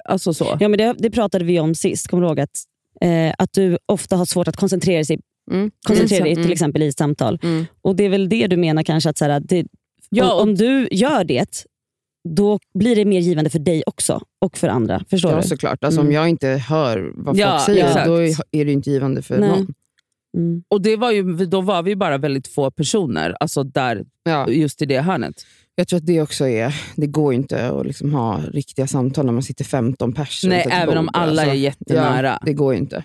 [0.05, 0.57] alltså så.
[0.59, 2.07] Ja, men det, det pratade vi om sist.
[2.07, 2.57] Kommer du ihåg att,
[3.01, 5.19] eh, att du ofta har svårt att koncentrera sig
[5.51, 5.71] Mm.
[5.87, 6.43] koncentrera dig Mm.
[6.43, 7.39] till exempel i ett samtal.
[7.43, 7.65] Mm.
[7.81, 9.65] Och Det är väl det du menar kanske, att så här, att det,
[10.09, 11.65] Ja, om, om du gör det,
[12.29, 15.03] då blir det mer givande för dig också och för andra.
[15.09, 15.47] Förstår Ja, du?
[15.47, 15.83] såklart.
[15.83, 16.15] Alltså, Om Mm.
[16.15, 18.05] jag inte hör vad folk Ja, säger, exakt.
[18.05, 19.49] då är är det inte givande för Nej.
[19.49, 19.73] någon.
[20.37, 20.63] Mm.
[20.67, 24.81] Och det var ju, då var vi bara väldigt få personer, alltså där, Ja, just
[24.81, 25.45] i det hörnet.
[25.75, 26.75] jag tror att det också är...
[26.95, 30.97] Det går inte att liksom ha riktiga samtal när man sitter 15 personer Nej, även
[30.97, 32.27] om alla är jättenära.
[32.27, 33.03] Ja, det går ju inte.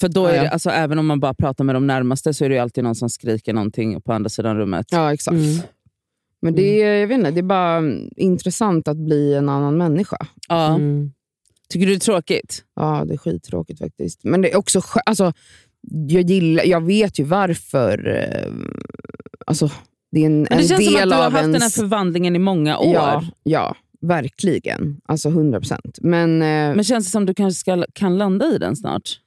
[0.00, 2.44] För då är Ja, det, alltså, även om man bara pratar med de närmaste så
[2.44, 4.86] är det ju alltid någon som skriker någonting på andra sidan rummet.
[4.90, 5.34] Ja, exakt.
[5.34, 5.58] Mm.
[6.42, 9.76] Men det är, jag vet inte, det är bara mm, intressant att bli en annan
[9.76, 10.26] människa.
[10.48, 10.74] Ja.
[10.74, 11.12] Mm.
[11.68, 12.64] Tycker du det är tråkigt?
[12.76, 14.24] Ja, det är skittråkigt faktiskt.
[14.24, 15.32] Men det är också alltså,
[16.08, 18.08] jag, gillar, jag vet ju varför.
[18.08, 18.52] Eh,
[19.46, 19.70] alltså,
[20.12, 21.52] det är en, Men det en känns som att del du har haft ens...
[21.52, 22.94] den här förvandlingen i många år.
[22.94, 25.00] Ja, ja, verkligen.
[25.04, 25.98] Alltså 100 procent.
[26.00, 29.20] Men, eh, Men känns det som att du kanske ska, kan landa i den snart?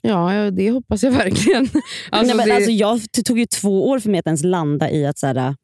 [0.00, 1.62] ja, det hoppas jag verkligen.
[1.72, 4.44] Nej, Alltså, men det, alltså, jag, det tog ju två år för mig att ens
[4.44, 5.56] landa i att så här,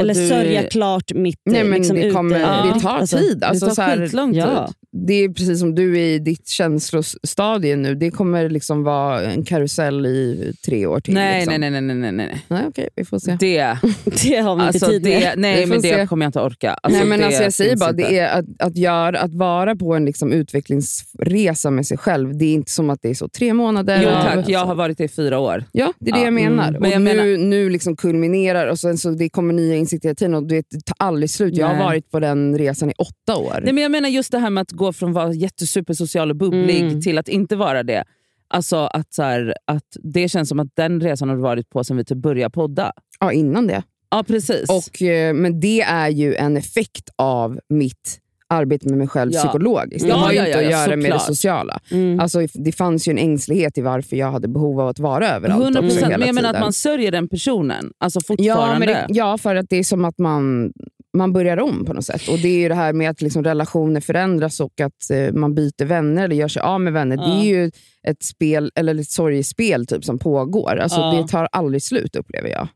[0.00, 2.74] eller du- sörja klart mitt nej, men liksom, det, kommer, ute.
[2.74, 3.44] Det tar alltså, tid.
[3.44, 4.36] Alltså, det tar här, tid.
[4.36, 4.72] Ja.
[5.06, 7.94] det är precis som du är i ditt känslostadie nu.
[7.94, 11.14] Det kommer liksom vara en karusell i tre år till.
[11.14, 11.60] Nej, liksom.
[11.60, 12.64] nej, nej, nej, nej, nej, nej.
[12.68, 13.36] okej, vi får se.
[13.40, 13.56] Det,
[14.04, 15.22] Det har vi inte alltså, tid med.
[15.22, 16.74] det, nej, men det kommer jag inte orka.
[16.82, 19.76] Alltså, Nej, men det alltså jag säger bara, det är att, att, göra, att vara
[19.76, 23.28] på en liksom utvecklingsresa med sig själv, det är inte som att det är så
[23.28, 24.00] tre månader.
[24.02, 25.64] Jo tack, jag har varit det i fyra år.
[25.72, 26.68] Ja, det är det Ja, jag menar.
[26.68, 26.74] mm.
[26.74, 30.14] Och Men jag nu, nu liksom kulminerar och sen så det kommer nya insikter hela
[30.14, 31.56] tiden och det tar aldrig slut.
[31.56, 33.60] Jag har varit på den resan i åtta år.
[33.62, 36.36] Nej, men jag menar just det här med att gå från att vara jättesupersocial och
[36.36, 37.00] bubblig Mm.
[37.00, 38.04] till att inte vara det.
[38.48, 41.84] Alltså att, så här, att Det känns som att den resan har du varit på
[41.84, 42.92] sen vi typ började podda.
[43.20, 43.82] Ja, innan det.
[44.10, 44.70] Ja, precis.
[44.70, 49.40] Och, eh, men det är ju en effekt av mitt arbete med mig själv Ja.
[49.40, 50.06] psykologiskt.
[50.08, 51.26] Ja, det har ju ja, inte ja, att ja, göra med det såklart.
[51.26, 51.80] sociala.
[51.90, 52.20] Mm.
[52.20, 55.62] Alltså, det fanns ju en ängslighet i varför jag hade behov av att vara överallt
[55.62, 56.04] 100 också procent.
[56.12, 57.90] hela Men jag menar att man sörjer den personen.
[57.98, 58.86] Alltså Ja, fortfarande.
[58.86, 60.72] men det, ja, för att det är som att man,
[61.16, 62.28] man börjar om på något sätt.
[62.28, 65.54] Och Det är ju det här med att liksom relationer förändras och att eh, man
[65.54, 67.16] byter vänner eller gör sig av med vänner.
[67.16, 67.22] Ja.
[67.26, 67.70] Det är ju
[68.08, 70.76] ett spel, eller ett sorgespel typ, som pågår.
[70.76, 71.12] Alltså, Ja.
[71.22, 72.68] Det tar aldrig slut upplever jag.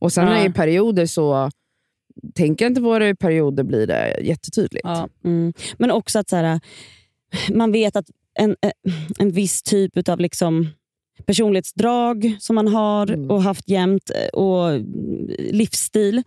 [0.00, 0.44] Och Sen Nej.
[0.44, 1.50] är i perioder så
[2.34, 4.84] tänker inte på det, i perioder blir det jättetydligt.
[4.84, 5.08] Ja.
[5.24, 5.52] Mm.
[5.78, 6.60] Men också att så här,
[7.52, 10.68] man vet att en, eh, en viss typ av liksom
[11.26, 13.30] personlighetsdrag som man har Mm.
[13.30, 14.80] och haft jämt eh, och
[15.38, 16.22] livsstil,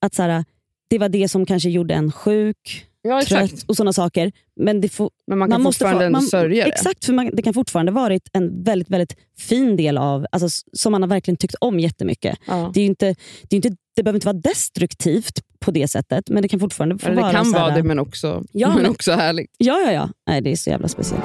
[0.00, 0.44] att så här,
[0.88, 4.32] det var det som kanske gjorde en sjuk, Ja, trött och sådana saker.
[4.56, 6.70] Men det får, Men man kan måste fortfarande få- man- sörja det.
[6.70, 10.92] Exakt, för man, det kan fortfarande varit en väldigt, väldigt fin del av, alltså, som
[10.92, 12.38] man har verkligen tyckt om jättemycket.
[12.46, 12.70] Ja.
[12.74, 16.42] Det, är inte, det, är inte, det behöver inte vara destruktivt på det sättet, men
[16.42, 18.68] det kan fortfarande få Eller det vara kan så här, vara det, men också, Ja,
[18.74, 19.50] men men- också härligt.
[19.58, 20.08] Ja, ja, ja.
[20.26, 21.24] Nej, det är så jävla speciellt.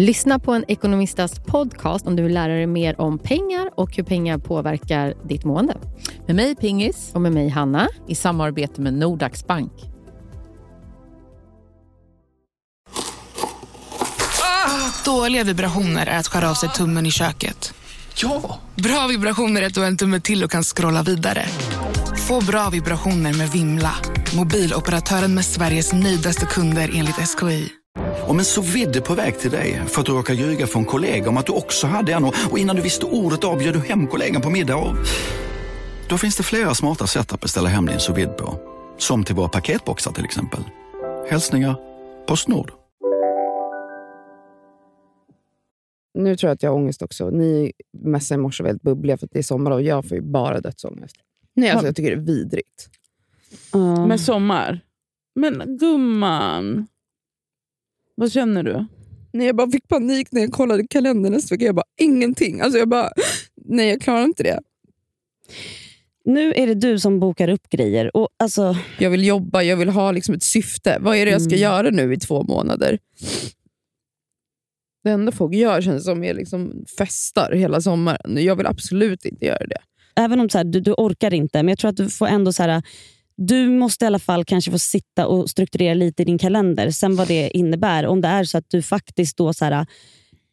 [0.00, 4.04] Lyssna på en ekonomistas podcast om du vill lära dig mer om pengar och hur
[4.04, 5.76] pengar påverkar ditt mående.
[6.26, 7.88] Med mig Pingis Och med mig Hanna.
[8.08, 9.72] i samarbete med Nordax Bank.
[15.04, 17.74] Dåliga vibrationer är att skära av sig tummen i köket.
[18.22, 18.58] Ja!
[18.74, 21.44] Bra vibrationer är att du har en tumme till och kan scrolla vidare.
[22.28, 23.94] Få bra vibrationer med Vimla.
[24.36, 27.79] Mobiloperatören med Sveriges nöjdaste kunder enligt SKI.
[28.28, 31.28] Om en så vidde på väg till dig för att du råkar ljuga från kollega
[31.28, 34.42] om att du också hade en och innan du visste ordet av du hem kollegan
[34.42, 34.96] på middag och...
[36.08, 38.60] Då finns det flera smarta sätt att beställa hem din sous på.
[38.98, 40.60] Som till våra paketboxar till exempel.
[41.30, 41.76] Hälsningar
[42.26, 42.72] Postnord.
[46.14, 47.30] Nu tror jag att jag har ångest också.
[47.30, 47.72] Ni
[48.02, 50.60] messade i morse väldigt bubbliga för att det är sommar och jag får ju bara
[50.60, 51.16] dödsångest.
[51.54, 52.88] Nej, alltså, jag tycker det är vidrigt.
[53.72, 54.06] Ja.
[54.06, 54.80] Med sommar.
[55.34, 56.86] Men gumman.
[58.20, 58.86] Vad känner du?
[59.32, 61.64] Nej, jag bara fick panik när jag kollade kalendern nästa vecka.
[61.64, 62.60] Jag bara, ingenting.
[62.60, 63.10] Alltså jag bara,
[63.64, 64.60] nej jag klarar inte det.
[66.24, 68.16] Nu är det du som bokar upp grejer.
[68.16, 70.98] Och alltså, Jag vill jobba, jag vill ha liksom ett syfte.
[71.00, 71.62] Vad är det jag ska Mm.
[71.62, 72.98] göra nu i två månader?
[75.04, 78.44] Det enda folk gör känns som är liksom festar hela sommaren.
[78.44, 79.78] Jag vill absolut inte göra det.
[80.16, 82.52] även om så här, du, du orkar inte, men jag tror att du får ändå
[82.52, 82.82] så här,
[83.42, 86.90] du måste i alla fall kanske få sitta och strukturera lite i din kalender.
[86.90, 88.06] Sen vad det innebär.
[88.06, 89.86] Om det är så att du faktiskt då så här,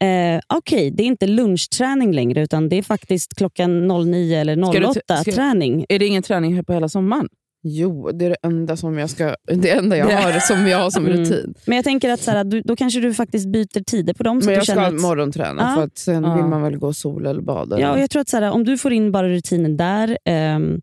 [0.03, 4.79] eh, okej, det är inte lunchträning längre, utan det är faktiskt klockan 09 eller Ska
[4.79, 5.85] du 08 t- ska- träning.
[5.89, 7.27] Är det ingen träning här på hela sommaren?
[7.63, 10.89] Jo, det är det enda som jag, ska, det enda jag har som jag har
[10.89, 11.17] som Mm.
[11.19, 11.53] rutin.
[11.65, 14.41] Men jag tänker att så här, du, då kanske du faktiskt byter tider på dem.
[14.41, 15.75] Så Men jag du ska känner att, morgonträna Ja.
[15.75, 16.35] för att sen Ja.
[16.35, 17.79] vill man väl gå sola eller bada.
[17.79, 20.17] Ja, och jag tror att så här, om du får in bara rutinen där.
[20.25, 20.81] ehm,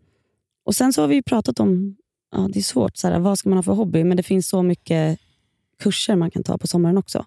[0.65, 1.97] och Sen så har vi ju pratat om,
[2.33, 4.05] ja, det är svårt, så här, vad ska man ha för hobby?
[4.05, 5.19] Men det finns så mycket
[5.83, 7.25] kurser man kan ta på sommaren också.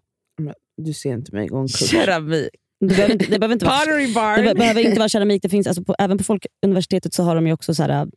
[0.78, 1.90] Du ser inte mig gå en kurs.
[1.90, 2.50] Keramik.
[2.80, 4.44] Det behöver inte, det behöver inte vara Pottery Det barn.
[4.46, 5.42] be- behöver inte vara keramik.
[5.42, 8.08] Det finns, alltså på, även på Folkuniversitetet så har de ju också så här...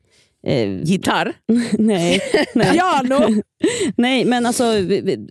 [0.47, 1.33] Eh, Gitarr.
[1.79, 2.21] nej,
[2.55, 3.43] nej, Piano.
[3.97, 4.73] nej, men alltså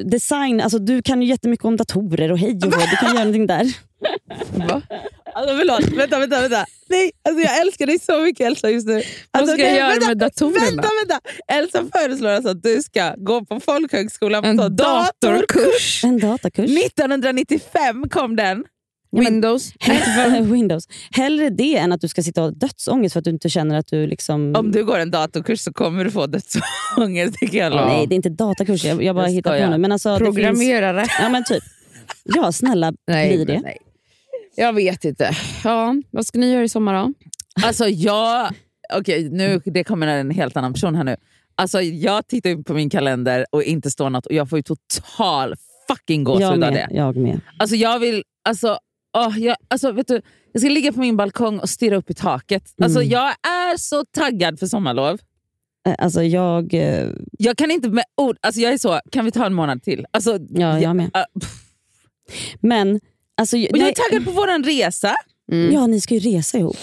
[0.10, 0.62] design.
[0.62, 2.80] Alltså, du kan ju jättemycket om datorer och hej och hå.
[2.91, 3.74] Du kan göra någonting där.
[4.67, 4.82] Va?
[5.34, 6.41] Alltså, förlåt, vänta, vänta.
[6.41, 6.65] vänta.
[6.89, 8.93] Nej, alltså, jag älskar dig så mycket Elsa just nu.
[8.93, 10.65] Vad Alltså, ska jag nej, göra vänta, med datorerna?
[10.65, 11.19] Vänta, vänta.
[11.48, 15.12] Elsa föreslår alltså att du ska gå på folkhögskolan En på datorkurs.
[15.22, 16.04] datorkurs.
[16.04, 16.69] En datakurs.
[16.86, 18.63] 1995 kom den.
[19.12, 19.74] Ja, Windows.
[20.41, 20.88] Windows.
[21.12, 23.78] Hellre det än att du ska sitta och ha dödsångest för att du inte känner
[23.78, 24.08] att du...
[24.08, 24.56] liksom...
[24.56, 27.38] Om du går en datorkurs så kommer du få dödsångest.
[27.39, 27.86] Det kan jag lova.
[27.88, 28.86] Nej, det är inte datakurs.
[28.86, 29.78] Jag, jag bara Jag hittar på nu.
[29.78, 31.06] Men alltså, det finns, Programmerare.
[31.22, 31.63] ja, men typ.
[32.24, 33.60] Ja, snälla Nej, bli det.
[33.62, 33.78] nej.
[34.56, 35.32] Jag vet inte.
[35.63, 37.13] Ja, vad ska ni göra i sommar då?
[37.65, 38.50] Alltså jag...
[38.93, 41.15] Okej, nu det kommer en helt annan person här nu.
[41.56, 45.56] Alltså jag tittar på min kalender och inte står något och jag får ju total
[45.88, 46.74] fucking gåshud Jag av med.
[46.74, 46.88] det.
[46.91, 47.41] Jag med.
[47.58, 48.24] Alltså jag vill...
[48.50, 48.78] Alltså,
[49.17, 52.13] åh, jag, alltså, vet du, jag ska ligga på min balkong och stirra upp i
[52.13, 52.74] taket.
[52.82, 53.12] Alltså, Mm.
[53.12, 55.19] Jag är så taggad för sommarlov.
[55.88, 56.74] Eh, Alltså jag...
[56.74, 58.38] eh, Jag kan inte med ord...
[58.41, 60.06] Alltså jag är så, kan vi ta en månad till?
[60.12, 61.12] Alltså, Ja, jag med.
[61.13, 61.52] pff.
[62.62, 63.00] Men...
[63.38, 65.15] Alltså, och jag nej, är taggad på våran resa.
[65.52, 65.74] Mm.
[65.74, 66.78] Ja, ni ska ju resa ihop.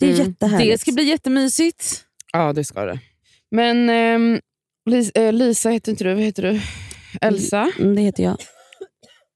[0.00, 0.26] Det är Mm.
[0.26, 0.72] jättehärligt.
[0.72, 2.04] Det ska bli jättemysigt.
[2.32, 3.00] Ja, det ska det.
[3.50, 4.40] Men ehm,
[4.90, 6.60] Lis, eh, Lisa heter inte du, vad heter du?
[7.20, 8.36] Elsa, Mm, det heter jag.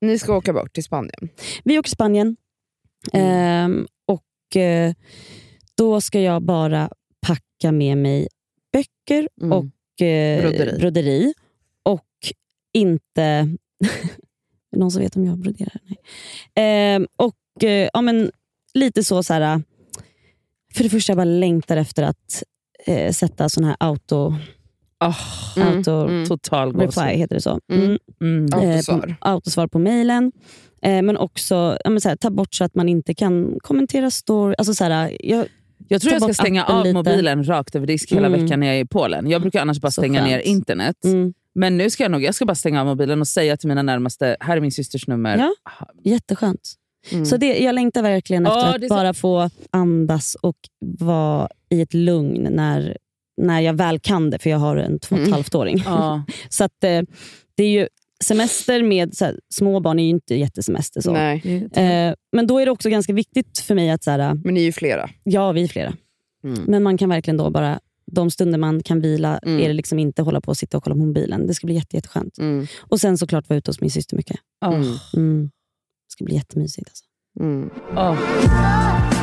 [0.03, 1.29] Ni ska åka bort till Spanien.
[1.65, 2.37] Vi åker till Spanien.
[3.13, 4.95] Ehm, och eh,
[5.75, 6.91] Då ska jag bara
[7.27, 8.29] packa med mig
[8.73, 9.53] böcker Mm.
[9.53, 10.79] och eh, Broderi.
[10.79, 11.35] broderi.
[11.83, 12.33] Och
[12.73, 13.57] inte...
[14.77, 15.81] Någon som vet om jag broderar?
[15.85, 15.97] Nej.
[16.55, 18.31] Ehm, och eh, ja, men
[18.75, 19.63] Lite så, så här,
[20.75, 22.43] För det första, jag bara längtar efter att
[22.87, 24.35] eh, sätta sån här auto...
[25.09, 25.17] Oh,
[25.57, 26.27] Mm, auto mm.
[26.27, 27.61] Total reply, heter det så?
[27.73, 27.99] Mm.
[28.21, 28.47] Mm.
[28.51, 28.63] Ja.
[28.63, 29.01] Eh, Autosvar.
[29.01, 30.33] På, autosvar på mejlen.
[30.83, 34.55] Eh, men också ja, men här, ta bort så att man inte kan kommentera story.
[34.59, 35.47] Alltså, så här, jag,
[35.89, 36.95] Jag tror jag ska stänga av lite.
[36.95, 38.43] mobilen rakt över disk hela Mm.
[38.43, 39.31] veckan när jag är i Polen.
[39.31, 40.31] Jag brukar annars bara Så stänga skönt.
[40.31, 41.05] ner internet.
[41.05, 43.69] mm, Men nu ska jag nog jag ska bara stänga av mobilen och säga till
[43.69, 45.37] mina närmaste, här är min systers nummer.
[45.39, 45.55] Ja.
[46.05, 46.73] jätteskönt.
[47.13, 47.27] Mm.
[47.27, 50.57] Så det, jag längtar verkligen Ja, efter är att så- bara få andas och
[50.99, 52.97] vara i ett lugn när,
[53.37, 55.33] när jag väl kan det, för jag har en två och ett Mm.
[55.33, 55.83] halvt åring.
[55.87, 56.25] Ja.
[56.49, 57.03] Så att, eh,
[57.55, 57.89] det är ju,
[58.25, 61.01] semester med så här, små barn är ju inte jättesemester.
[61.01, 61.13] Så.
[61.13, 64.55] Nej, Eh, men då är det också ganska viktigt för mig att, så här, men
[64.55, 65.11] ni är ju flera.
[65.25, 65.95] ja vi är flera,
[66.45, 66.63] Mm.
[66.67, 67.81] men man kan verkligen då bara,
[68.13, 69.61] de stunder man kan vila Mm.
[69.65, 71.47] är det liksom inte hålla på och sitta och kolla på mobilen.
[71.47, 72.39] Det ska bli jätte, jätteskönt.
[72.39, 72.67] Mm.
[72.81, 74.37] Och sen såklart vara ute hos min syster mycket.
[74.67, 74.75] Oh.
[74.75, 74.95] Mm.
[75.17, 75.45] Mm.
[75.45, 76.89] Det ska bli jättemysigt.
[76.89, 77.05] Alltså.
[77.41, 77.71] Mm.
[77.97, 79.22] Oh.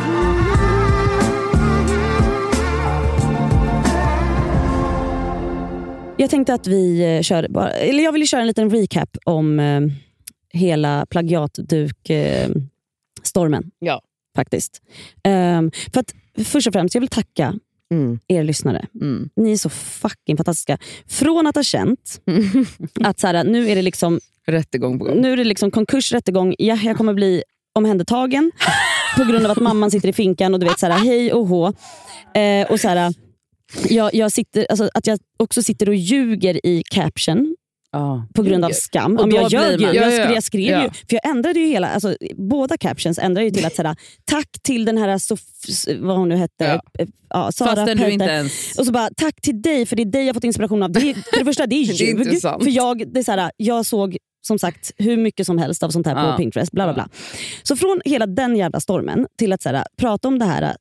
[6.20, 9.60] Jag tänkte att vi eh, kör, bara, eller jag vill köra en liten recap om
[9.60, 9.82] eh,
[10.54, 13.72] hela plagiatduk-stormen.
[13.80, 14.02] Ja.
[14.36, 14.82] Faktiskt.
[15.24, 16.14] Ehm, för att
[16.48, 17.54] först och främst, jag vill tacka
[17.94, 18.20] Mm.
[18.28, 18.86] er lyssnare.
[19.02, 19.30] Mm.
[19.36, 20.78] Ni är så fucking fantastiska.
[21.08, 22.22] Från att ha känt
[23.04, 25.22] att så här, nu är det liksom Rättegång på gång.
[25.22, 26.56] nu är det liksom konkurs, rättegång.
[26.58, 27.44] Ja, jag kommer bli
[27.76, 28.52] omhändertagen
[29.18, 31.48] på grund av att mamman sitter i finkan och du vet så här, hej och
[31.48, 31.68] hå.
[32.34, 33.14] Eh, och så här,
[33.90, 37.56] jag, jag sitter, alltså, att jag också sitter och ljuger i caption
[37.92, 38.28] Ja.
[38.36, 39.18] på grund av skam.
[39.18, 39.86] Och Om jag ljög ju.
[39.88, 40.34] Jag ja, skrev, ja.
[40.34, 40.84] jag skrev Ja.
[40.84, 44.48] ju, för jag ändrade ju hela, alltså, båda captions ändrade ju till att såhär, tack
[44.64, 46.82] till den här, Sof- vad hon nu hette, Ja.
[47.00, 47.06] ja.
[47.30, 48.10] Ja, Sara Fastän du Peter.
[48.12, 48.78] inte ens...
[48.78, 50.92] Och så bara, tack till dig för det är dig jag fått inspiration av.
[50.92, 52.20] Det är, för det första, det är Det är ljug.
[52.22, 52.64] inte sant.
[52.64, 55.90] för jag, det är så här, jag såg som sagt hur mycket som helst av
[55.90, 56.72] sånt här på Pinterest.
[56.72, 57.10] Bla, bla, bla.
[57.64, 60.76] Så från hela den jävla stormen till att så här, prata om det här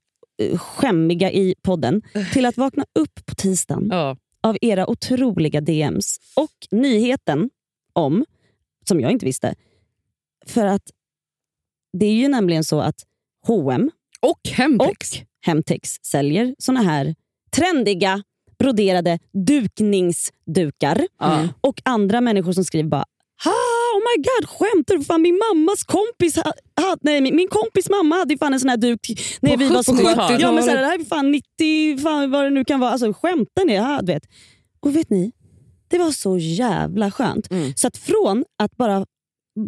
[0.56, 4.16] skämmiga i podden till att vakna upp på tisdagen Ja.
[4.42, 7.50] av era otroliga DMs och nyheten
[7.92, 8.24] om,
[8.88, 9.54] som jag inte visste,
[10.46, 10.82] för att
[11.92, 13.04] det är ju nämligen så att
[13.46, 15.12] H&M Och Hemtex.
[15.12, 17.14] och Hemtex säljer såna här
[17.50, 18.22] trendiga
[18.58, 21.06] broderade dukningsdukar.
[21.18, 21.48] Ja.
[21.60, 23.04] Och andra människor som skriver bara
[23.98, 25.04] oh my god, skämtar du?
[25.04, 28.68] Fan, min mammas kompis ha, ha, nej, min, min kompis mamma hade fan en sån
[28.70, 29.00] här duk
[29.40, 30.36] när På vi var 70 små.
[30.40, 32.90] Ja, men så här, det här är fan 90, fan vad det nu kan vara.
[32.90, 34.00] Alltså skämtar ni?
[34.06, 34.22] Du vet.
[34.80, 35.32] Och vet ni,
[35.88, 37.50] det var så jävla skönt.
[37.50, 37.72] Mm.
[37.76, 39.06] Så att från att bara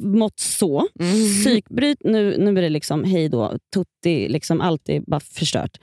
[0.02, 1.12] mått så, Mm.
[1.42, 5.78] psykbryt, nu, nu är det liksom hej då, tutti, liksom allt är bara förstört.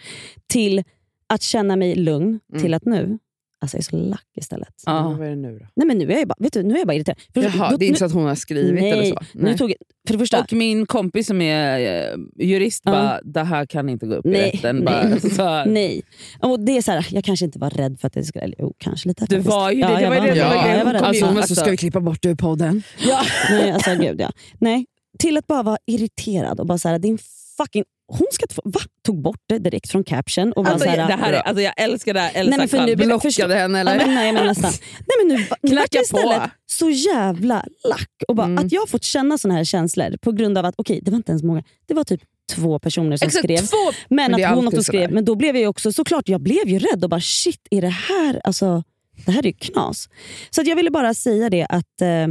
[0.50, 0.84] Till
[1.30, 2.62] att känna mig lugn, Mm.
[2.64, 3.18] till att nu,
[3.62, 4.74] alltså jag är så lack istället.
[4.86, 5.16] Ja.
[5.18, 5.66] Vad är det nu då?
[5.76, 7.18] Nej men nu är jag bara, vet du, nu är jag bara irriterad.
[7.34, 9.20] För, Jaha, då- det är inte nu- så att hon har skrivit nej, eller så?
[9.34, 9.74] Nu tog,
[10.08, 12.18] för det första, Och min kompis som är eh,
[12.48, 12.92] jurist Ja.
[12.92, 14.76] bara, det här kan inte gå upp i Nej, rätten.
[14.76, 14.86] nej.
[14.86, 15.66] Bara, så här.
[15.66, 16.02] nej.
[16.40, 18.56] Och det är så här, jag kanske inte var rädd för att det skulle, eller
[18.60, 19.50] jo kanske lite Du faktiskt.
[19.50, 21.02] var ju det, det jag var ju det, var ja, jag var rädd.
[21.02, 22.84] Kom Alltså, ju- men så alltså- ska vi klippa bort det ur podden.
[23.00, 23.22] Ja.
[23.50, 24.32] Nej, alltså gud ja.
[24.60, 24.86] Nej,
[25.20, 27.18] till att bara vara irriterad och bara så här, din
[27.58, 27.84] fucking...
[28.10, 28.80] Hon ska få, va?
[29.06, 31.74] Tog bort det direkt från caption och Alltså, så här, det här är, alltså, jag
[31.78, 33.96] älskar det här Elsa Nej, men för nu- Blockade henne eller?
[34.00, 34.72] Ja, men, nej, men nästan.
[35.00, 36.50] Nej, men nu, nu vart jag istället på.
[36.66, 38.10] så jävla lack.
[38.28, 38.66] Och bara, Mm.
[38.66, 41.16] Att jag har fått känna såna här känslor på grund av att, okej det var
[41.18, 42.22] inte ens många, det var typ
[42.56, 43.58] två personer som Exakt, skrev.
[43.58, 43.78] två
[44.10, 45.12] Men, Men att hon också skrev.
[45.12, 47.82] Men då blev jag ju också, såklart, jag blev ju rädd och bara shit, är
[47.82, 48.84] det här, alltså,
[49.26, 50.10] det här är ju knas.
[50.50, 52.28] Så jag ville bara säga det att eh,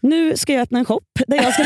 [0.00, 1.64] nu ska jag öppna en shop där jag ska...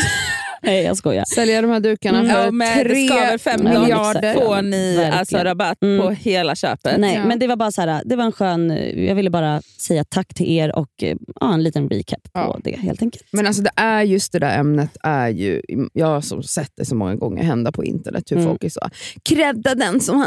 [0.63, 1.25] nej jag skojar.
[1.25, 2.31] Sälja de här dukarna Mm.
[2.33, 3.81] för Ja, med tre skaver fem miljarder.
[3.83, 5.13] miljarder får ni Verkligen.
[5.19, 6.03] alltså, rabatt Mm.
[6.07, 6.99] på hela köpet.
[7.01, 7.27] Nej, Ja.
[7.27, 8.71] men det var bara så här, det var en skön,
[9.07, 12.61] jag ville bara säga tack till er och eh, ja, en liten recap på Ja.
[12.65, 13.25] det helt enkelt.
[13.33, 16.85] Men alltså det är just det där ämnet, är ju, jag har som sett det
[16.85, 18.49] så många gånger hända på internet, hur Mm.
[18.49, 18.81] folk är så
[19.23, 20.23] credda den som...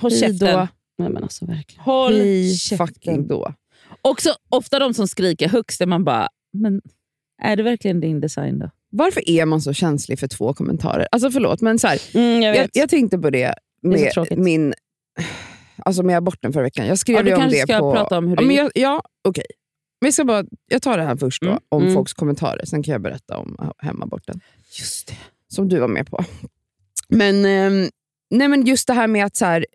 [0.00, 0.68] Håll käften.
[0.98, 1.84] Nej, men alltså verkligen.
[1.84, 2.86] Håll Hej käften.
[2.86, 3.52] fucking då.
[4.02, 6.80] Också ofta de som skriker högst, är man bara, men
[7.42, 8.70] är det verkligen din design då?
[8.90, 11.08] Varför är man så känslig för två kommentarer?
[11.12, 14.38] Alltså förlåt, men så här, Mm, jag jag, jag tänkte på det Det med tråkigt.
[14.38, 14.74] min...
[15.78, 16.86] Alltså med aborten förra veckan.
[16.86, 17.92] Jag skrev Ja, ju om kanske det ska på...
[17.92, 18.58] prata om hur ja, det gick.
[18.60, 19.44] jag, ja, okej.
[20.00, 21.94] Men jag, ska bara, jag tar det här först då, Mm, om mm.
[21.94, 22.64] folks kommentarer.
[22.64, 24.40] Sen kan jag berätta om hemaborten.
[24.78, 25.14] Just det.
[25.48, 26.24] som du var med på.
[27.08, 27.88] Men, ehm,
[28.30, 29.66] nej men just det här med att så här,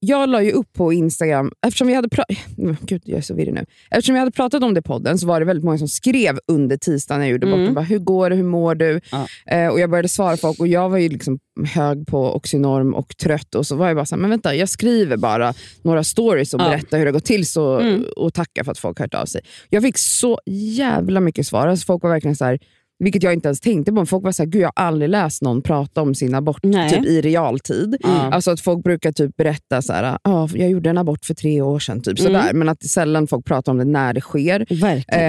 [0.00, 2.08] jag la ju upp på Instagram, eftersom vi hade
[2.80, 3.64] Gud, jag är så nu.
[3.90, 6.38] Eftersom vi hade pratat om det i podden så var det väldigt många som skrev
[6.48, 7.64] under tisdagen jag gjorde Mm.
[7.66, 8.36] bort Bara, Hur går det?
[8.36, 9.00] Hur mår du?
[9.12, 9.26] Ja.
[9.46, 11.38] Eh, och Jag började svara folk och jag var ju liksom
[11.74, 13.54] hög på Oxynorm och trött.
[13.54, 16.60] Och så var jag bara så här, men vänta, jag skriver bara några stories och
[16.60, 16.64] Ja.
[16.68, 18.04] berättar hur det gått till så, Mm.
[18.16, 19.40] och tackar för att folk hört av sig.
[19.68, 21.66] Jag fick så jävla mycket svar.
[21.66, 22.58] Alltså folk var verkligen så här,
[23.00, 23.96] vilket jag inte ens tänkte på.
[23.96, 26.60] men Folk var så här, gud jag har aldrig läst någon prata om sin abort
[26.62, 26.90] Nej.
[26.90, 27.96] typ, i realtid.
[28.00, 28.08] Ja.
[28.32, 31.60] Alltså att folk brukar typ berätta så här, ah, jag gjorde en abort för tre
[31.62, 32.00] år sedan.
[32.02, 32.32] Typ, Mm.
[32.32, 32.52] sådär.
[32.54, 34.66] Men att sällan folk pratar om det när det sker.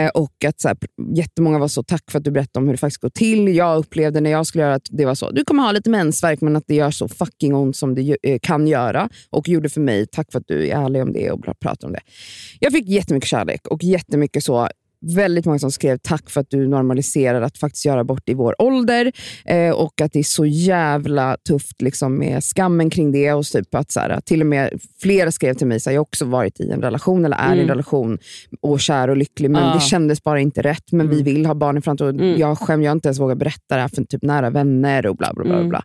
[0.06, 0.78] Eh, och att så här,
[1.16, 3.56] jättemånga var så, tack för att du berättade om hur det faktiskt går till.
[3.56, 6.42] Jag upplevde när jag skulle göra att det var så, du kommer ha lite mensvärk
[6.42, 9.10] men att det gör så fucking ont som det eh, kan göra.
[9.30, 11.88] Och gjorde för mig, tack för att du är ärlig om det och bra- pratar
[11.88, 12.02] om det.
[12.60, 14.70] Jag fick jättemycket kärlek och jättemycket så,
[15.16, 18.62] väldigt många som skrev tack för att du normaliserar att faktiskt göra abort i vår
[18.62, 19.12] ålder.
[19.46, 23.34] Eh, och att det är så jävla tufft liksom, med skammen kring det.
[23.34, 26.00] Och typ att, så här, till och med flera skrev till mig, så här, jag
[26.00, 27.68] har också varit i en relation eller är i en Mm.
[27.68, 28.18] relation
[28.62, 29.74] och kär och lycklig, men Ja.
[29.74, 30.92] det kändes bara inte rätt.
[30.92, 32.16] Men vi vill ha barn i framtiden.
[32.20, 32.40] och Mm.
[32.40, 35.16] Jag skäms, jag har inte ens vågat berätta det här för typ nära vänner och
[35.16, 35.56] bla bla bla.
[35.56, 35.70] Mm.
[35.70, 35.84] bla.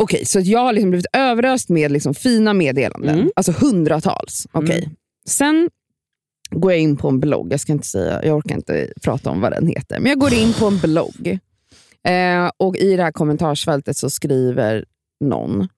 [0.00, 3.14] Okej, så att jag har liksom blivit överöst med liksom fina meddelanden.
[3.18, 3.30] Mm.
[3.36, 4.46] Alltså hundratals.
[4.54, 4.80] Mm.
[5.28, 5.70] Sen
[6.50, 7.52] går jag in på en blogg.
[7.52, 10.00] Jag ska inte säga, jag orkar inte prata om vad den heter.
[10.00, 11.38] Men jag går in på en blogg.
[12.04, 14.84] Eh, och I det här kommentarsfältet så skriver
[15.20, 15.68] någon,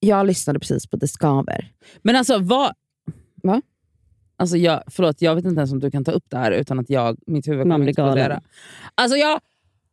[0.00, 1.72] jag lyssnade precis på Det skaver.
[2.02, 2.72] Men alltså vad...
[3.42, 3.62] Va?
[4.36, 6.80] Alltså jag, förlåt, jag vet inte ens om du kan ta upp det här utan
[6.80, 8.40] att jag, mitt huvud kommer explodera.
[8.94, 9.40] Alltså jag,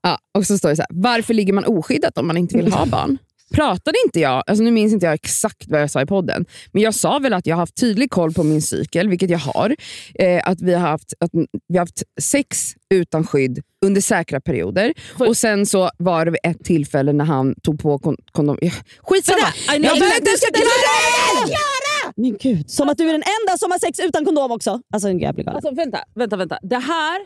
[0.01, 2.73] Ja, och så står det så här, varför ligger man oskyddat om man inte vill
[2.73, 3.17] ha barn?
[3.53, 6.81] Pratade inte jag, alltså nu minns inte jag exakt vad jag sa i podden, men
[6.83, 9.75] jag sa väl att jag har haft tydlig koll på min cykel, vilket jag har.
[10.15, 11.29] Eh, att vi har haft, att
[11.67, 14.93] vi har haft sex utan skydd under säkra perioder.
[15.17, 18.57] Får- Och sen så var det vid ett tillfälle när han tog på kon- kondom.
[18.61, 19.37] Ja, Skitsamma!
[19.37, 22.13] Vänta, nej, jag behöver inte ens du ska- förklara!
[22.15, 24.81] Men gud, som att du är den enda som har sex utan kondom också.
[24.93, 25.55] Alltså jag blir galen.
[25.55, 26.59] alltså vänta, vänta, vänta.
[26.61, 27.21] Det här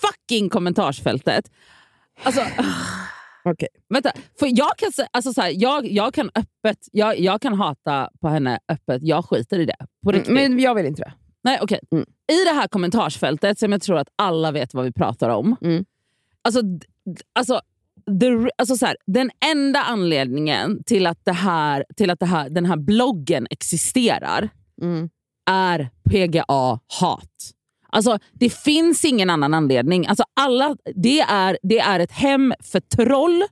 [0.00, 1.44] fucking kommentarsfältet.
[2.22, 2.40] Alltså,
[3.44, 3.68] Okej.
[3.88, 8.10] vänta, för jag kan, alltså så här, jag, jag kan öppet, jag, jag kan hata
[8.20, 9.02] på henne öppet.
[9.02, 9.76] Jag skiter i det.
[10.04, 10.34] På riktigt.
[10.34, 11.12] Men jag vill inte det.
[11.44, 11.80] Nej, okej.
[11.92, 12.04] Mm.
[12.32, 15.56] I det här kommentarsfältet, som jag tror att alla vet vad vi pratar om.
[15.62, 15.84] Mm.
[16.42, 16.60] Alltså,
[17.32, 17.60] alltså,
[18.20, 22.50] the, alltså så här, den enda anledningen till att, det här, till att det här,
[22.50, 24.48] den här bloggen existerar
[24.82, 25.10] Mm.
[25.50, 27.52] är PGA-hat.
[27.92, 30.06] Alltså, det finns ingen annan anledning.
[30.06, 33.42] Alltså, alla, det, är, det är ett hem för troll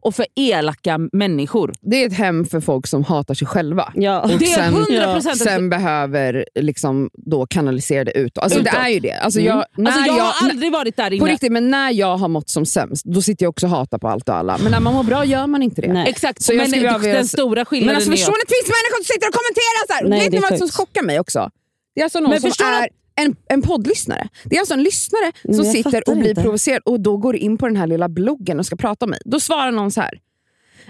[0.00, 1.72] och för elaka människor.
[1.80, 3.92] Det är ett hem för folk som hatar sig själva.
[3.94, 4.20] Ja.
[4.20, 8.38] Och Det är sen, 100% ett- sen behöver liksom då kanalisera det ut.
[8.38, 8.78] Alltså det Utåt.
[8.84, 9.12] är ju det.
[9.12, 11.30] Alltså jag, när Alltså, jag jag, har aldrig varit där på inne.
[11.32, 14.08] riktigt, men när jag har mått som sämst, då sitter jag också och hatar på
[14.08, 14.58] allt och alla.
[14.62, 15.92] Men när man mår bra gör man inte det.
[15.92, 16.08] Nej.
[16.08, 18.36] Exakt, Så jag men skulle det- vilja- den stora skillnaden Men alltså, är förstår att-
[18.38, 20.02] ni att det finns människor som sitter och kommenterar så här?
[20.10, 21.50] Nej, Vet det ni är vad som chockar mig också?
[21.94, 24.28] Det är alltså någon Men som är en, en poddlyssnare.
[24.44, 26.42] Det är alltså en lyssnare men som sitter och blir inte.
[26.42, 29.20] provocerad och då går in på den här lilla bloggen och ska prata om mig.
[29.24, 30.20] Då svarar någon så här.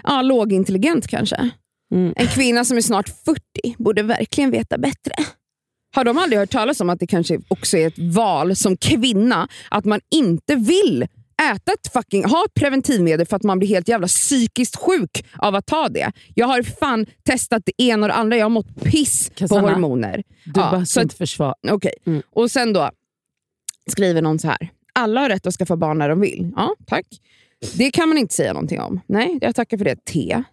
[0.03, 1.49] Ja, lågintelligent kanske.
[1.91, 2.13] Mm.
[2.15, 3.41] En kvinna som är snart 40
[3.77, 5.13] borde verkligen veta bättre.
[5.95, 9.47] Har de aldrig hört talas om att det kanske också är ett val som kvinna,
[9.69, 11.07] att man inte vill
[11.39, 15.55] äta ett fucking, ha ett preventivmedel för att man blir helt jävla psykiskt sjuk av
[15.55, 16.11] att ta det.
[16.35, 19.73] Jag har fan testat det ena och det andra, jag har mått piss Cassandra, på
[19.73, 20.23] hormoner.
[20.45, 21.53] Du Ja, behöver inte försvara.
[21.71, 21.93] Okej.
[22.05, 22.21] Mm.
[22.31, 22.91] Och sen då
[23.91, 24.69] skriver någon så här.
[24.93, 26.51] Alla har rätt att skaffa barn när de vill.
[26.55, 27.05] Ja, tack.
[27.77, 28.99] Det kan man inte säga någonting om.
[29.07, 30.05] Nej, jag tackar för det.
[30.05, 30.43] T.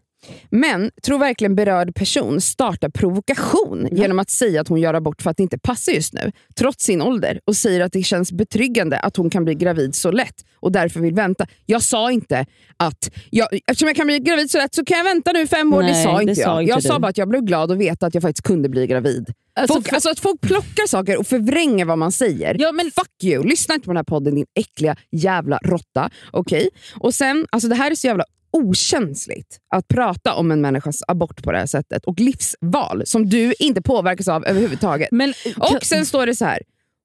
[0.50, 5.30] Men tror verkligen berörd person startar provokation genom att säga att hon gör abort för
[5.30, 8.98] att det inte passar just nu, trots sin ålder, och säger att det känns betryggande
[8.98, 11.46] att hon kan bli gravid så lätt och därför vill vänta.
[11.66, 12.46] Jag sa inte
[12.76, 15.74] att jag, eftersom jag kan bli gravid så lätt så kan jag vänta nu fem
[15.74, 15.82] år.
[15.82, 16.62] det Nej, sa det inte sa jag.
[16.62, 17.00] inte jag sa du.
[17.00, 19.26] bara att jag blev glad att veta att jag faktiskt kunde bli gravid.
[19.58, 22.56] Alltså, folk, för- alltså att folk plockar saker och förvränger vad man säger.
[22.58, 23.44] Ja, men- Fuck you!
[23.44, 26.10] Lyssna inte på den här podden din äckliga jävla råtta.
[26.30, 26.68] Okej?
[27.00, 28.24] Och sen, alltså det här är så jävla
[28.56, 33.54] okänsligt att prata om en människas abort på det här sättet och livsval som du
[33.58, 35.08] inte påverkas av överhuvudtaget.
[35.12, 36.62] Men, Och sen står det så här.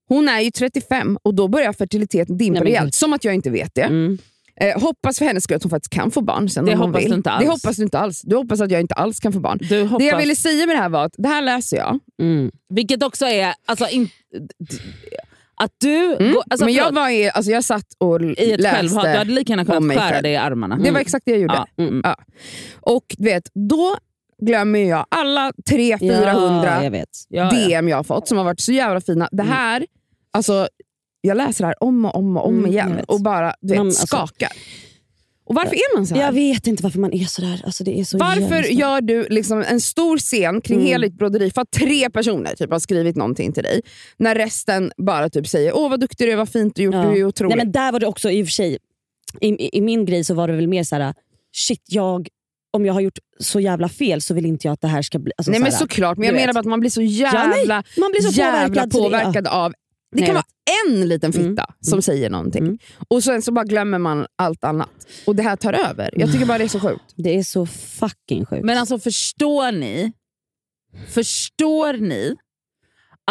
[0.07, 2.95] Hon är ju 35 och då börjar fertiliteten dimpa rejält.
[2.95, 3.81] Som att jag inte vet det.
[3.81, 4.17] Mm.
[4.55, 6.91] Eh, hoppas för hennes skull att hon faktiskt kan få barn sen Det om hon
[6.91, 7.09] vill.
[7.09, 7.45] du inte alls.
[7.45, 8.21] Det hoppas du inte alls.
[8.21, 9.59] Du hoppas att jag inte alls kan få barn.
[9.99, 11.99] Det jag ville säga med det här var att, det här läser jag.
[12.21, 12.51] Mm.
[12.69, 13.53] Vilket också är...
[13.65, 14.09] Alltså, in,
[15.63, 16.15] Att du...
[16.15, 16.33] Mm.
[16.33, 18.75] Går, alltså, men jag, var i, alltså jag satt och I ett läste.
[18.77, 20.77] självhat, du hade lika gärna kunnat skära dig i armarna.
[20.77, 21.65] Det var exakt det jag gjorde.
[21.75, 21.83] Ja.
[21.83, 22.01] Mm.
[22.03, 22.15] Ja.
[22.81, 23.97] Och du vet, då
[24.41, 27.43] glömmer jag alla 300-400 Ja.
[27.43, 27.49] Ja.
[27.51, 29.29] DM jag har fått som har varit så jävla fina.
[29.31, 29.85] Det här,
[30.33, 30.67] alltså,
[31.21, 33.79] jag läser det här om och om och om Mm, igen och bara du vet,
[33.79, 34.49] alltså- skakar.
[35.51, 36.21] Och varför är man så här?
[36.21, 37.61] Jag vet inte varför man är sådär.
[37.65, 40.87] Alltså, det är så Varför gör du liksom en stor scen kring Mm.
[40.87, 43.81] hela ditt broderi för att tre personer typ har skrivit någonting till dig,
[44.17, 47.03] när resten bara typ säger åh vad duktig du är, vad fint du gjort, Ja.
[47.03, 47.55] du är otrolig.
[47.55, 48.77] Nej, men där var det också i och för sig,
[49.41, 51.13] i, i, i min grej så var det väl mer så här:
[51.55, 52.27] shit jag,
[52.73, 55.19] om jag har gjort så jävla fel så vill inte jag att det här ska
[55.19, 55.31] bli...
[55.37, 57.65] Alltså, Nej så men såklart, men jag menar bara att man blir så jävla, Ja,
[57.67, 59.73] nej, man blir så jävla påverkad, så påverkad av
[60.11, 60.45] det kan vara
[60.87, 61.75] en liten fitta Mm.
[61.81, 62.77] som säger någonting Mm.
[63.07, 64.89] och sen så bara glömmer man allt annat.
[65.27, 66.09] Och det här tar över.
[66.13, 67.03] Jag tycker bara det är så sjukt.
[67.15, 68.65] Det är så fucking sjukt.
[68.65, 70.13] Men alltså förstår ni,
[71.07, 72.35] förstår ni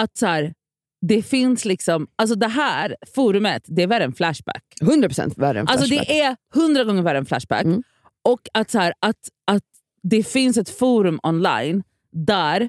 [0.01, 0.55] att så här,
[1.07, 4.65] det finns liksom, alltså det här forumet, det är värre än Flashback.
[4.81, 6.09] 100% värre än Alltså Flashback.
[6.09, 7.65] det är hundra gånger värre än Flashback.
[7.65, 7.83] Mm.
[8.25, 9.17] Och att, så här, att,
[9.47, 9.63] att
[10.03, 12.69] det finns ett forum online där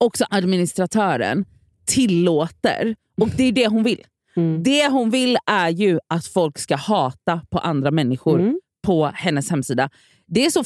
[0.00, 1.44] också administratören
[1.92, 4.04] tillåter, och det är det hon vill.
[4.36, 4.62] Mm.
[4.62, 8.60] Det hon vill är ju att folk ska hata på andra människor Mm.
[8.86, 9.90] på hennes hemsida.
[10.26, 10.64] Det är så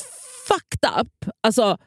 [0.48, 1.32] fucked up.
[1.40, 1.78] Alltså,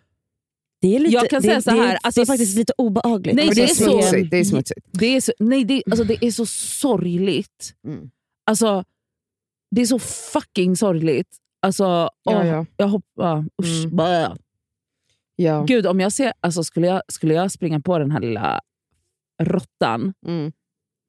[0.81, 2.73] Det är, lite, Jag kan det, säga så det, här, det alltså, är faktiskt lite
[2.77, 3.35] obehagligt.
[3.35, 4.27] Nej, Men det det är så-.
[4.31, 4.79] Det är smutsigt.
[4.91, 7.73] det, är så, nej, det, alltså, det är så sorgligt.
[7.87, 8.09] Mm.
[8.45, 8.83] Alltså,
[9.71, 11.37] det är så fucking sorgligt.
[11.61, 12.65] Alltså, Ja, åh, ja.
[12.77, 13.45] Jag hoppas...
[13.63, 14.37] Usch, Mm.
[15.35, 15.63] Ja.
[15.67, 18.61] Gud, om jag ser, alltså, skulle, jag, skulle jag springa på den här lilla
[19.43, 20.13] råttan.
[20.27, 20.51] Mm.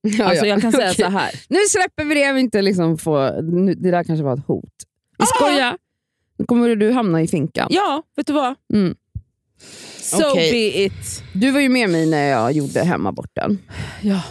[0.02, 0.50] Ja, Alltså, ja.
[0.50, 1.04] Jag kan säga Okej.
[1.04, 1.30] så här.
[1.48, 3.40] Nu släpper vi det, vill inte liksom få...
[3.42, 4.72] Nu, det där kanske var ett hot.
[5.18, 5.78] Vi skojar.
[6.38, 7.68] Nu kommer du hamna i finkan.
[7.70, 8.54] Ja, vet du vad?
[8.74, 8.94] Mm.
[10.00, 10.50] So Okej.
[10.52, 11.22] be it.
[11.34, 13.58] Du var ju med mig när jag gjorde hemaborten.
[14.02, 14.22] Ja.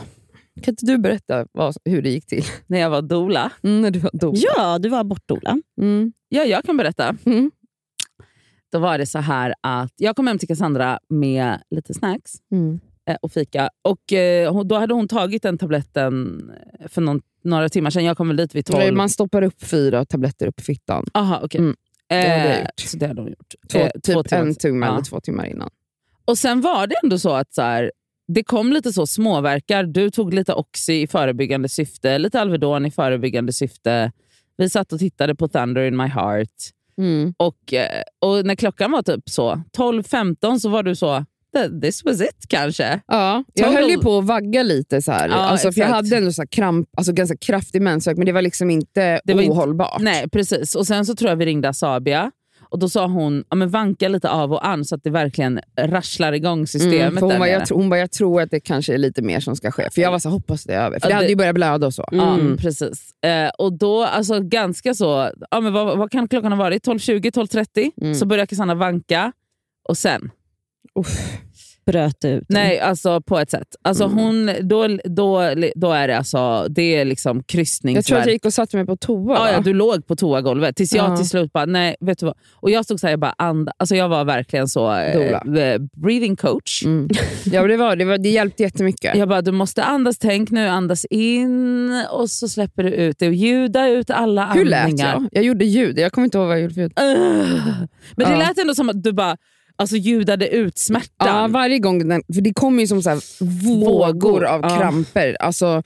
[0.63, 2.43] Kan inte du berätta vad, hur det gick till?
[2.67, 3.51] När jag var dola.
[3.63, 4.35] Mm, när du var dop.
[4.37, 5.57] Ja, du var bortola.
[5.81, 6.13] Mm.
[6.29, 7.15] Ja, jag kan berätta.
[7.25, 7.51] Mm.
[8.71, 12.79] Då var det så här att jag kom hem till Cassandra med lite snacks Mm.
[13.09, 13.69] Eh, och fika.
[13.81, 16.41] Och eh, Då hade hon tagit den tabletten
[16.87, 18.03] för någon, några timmar sedan.
[18.05, 18.93] Jag kom väl dit vid tolv.
[18.93, 21.05] Man stoppar upp fyra tabletter upp i fittan.
[21.13, 21.59] Aha, okej.
[21.61, 21.75] Mm.
[22.09, 22.79] Det hade jag Eh, gjort.
[22.79, 23.53] Så det hade hon gjort.
[23.71, 24.93] Två, Eh, typ timmar en tumme Ja.
[24.93, 25.69] eller två timmar innan.
[26.25, 27.91] Och Sen var det ändå så att så här,
[28.27, 29.83] det kom lite så småverkar.
[29.83, 34.11] Du tog lite Oxy i förebyggande syfte, lite Alvedon i förebyggande syfte.
[34.57, 36.49] Vi satt och tittade på Thunder in my heart.
[36.97, 37.33] Mm.
[37.37, 41.25] Och, eh, och när klockan var typ så 12-15 så var du så, "Th-
[41.81, 42.99] this was it kanske.
[43.07, 45.01] Ja, jag Total- höll ju på att vagga lite.
[45.01, 45.29] så här.
[45.29, 48.41] Ja, alltså, för Jag hade ändå så kramp, alltså ganska kraftig mensvärk, men det var
[48.41, 50.01] liksom inte Det var inte- ohållbart.
[50.01, 50.75] Nej, precis.
[50.75, 52.31] Och Sen så tror jag vi ringde Asabia
[52.71, 55.59] och då sa hon ja, men vanka lite av och an så att det verkligen
[55.81, 57.01] rasslar igång systemet.
[57.01, 59.21] Mm, för hon, där bara, jag, hon bara, jag tror att det kanske är lite
[59.21, 59.89] mer som ska ske.
[59.91, 60.99] För jag var så hoppas det är över.
[60.99, 62.05] För Ja, det hade det- ju börjat blöda och så.
[62.11, 62.57] Ja, Mm.
[62.57, 63.23] precis.
[63.23, 66.83] Eh, och då, alltså ganska så, ja, men vad, vad kan klockan ha varit?
[66.87, 67.91] 12.20, 12.30?
[68.01, 68.15] Mm.
[68.15, 69.31] Så började Cassandra vanka
[69.89, 70.31] och sen,
[71.85, 72.43] Bröt ut.
[72.49, 73.67] nej alltså på ett sätt.
[73.81, 74.17] Alltså Mm.
[74.17, 77.43] hon, då, då, då är det alltså, det är liksom
[77.83, 79.35] Jag tror att jag gick och satte mig på toa.
[79.35, 81.17] Ja, ja, du låg på toagolvet tills jag Ja.
[81.17, 82.35] till slut bara, nej vet du vad.
[82.53, 84.79] Och jag stod såhär, jag bara and, alltså jag var verkligen så,
[85.13, 85.61] Dola.
[85.61, 86.83] eh, breathing coach.
[86.85, 87.09] Mm.
[87.45, 89.15] Ja, det, var, det, var, det hjälpte jättemycket.
[89.17, 93.27] Jag bara, du måste andas, tänk nu, andas in och så släpper du ut det.
[93.27, 94.87] Och ljuda ut alla Hur andningar.
[94.87, 95.27] lät jag?
[95.31, 95.99] Jag gjorde ljud.
[95.99, 96.93] Jag kommer inte ihåg vad jag gjorde för ljud.
[96.99, 97.83] Ugh.
[98.15, 99.37] Men det lät ändå som att du bara
[99.79, 101.51] alltså, ljudade ut Ja, smärtan.
[101.51, 102.07] varje gång.
[102.07, 103.19] Den, för det kom ju som så här
[103.75, 103.85] Vågor.
[103.85, 104.77] vågor av Ja.
[104.77, 105.37] kramper.
[105.39, 105.83] Alltså,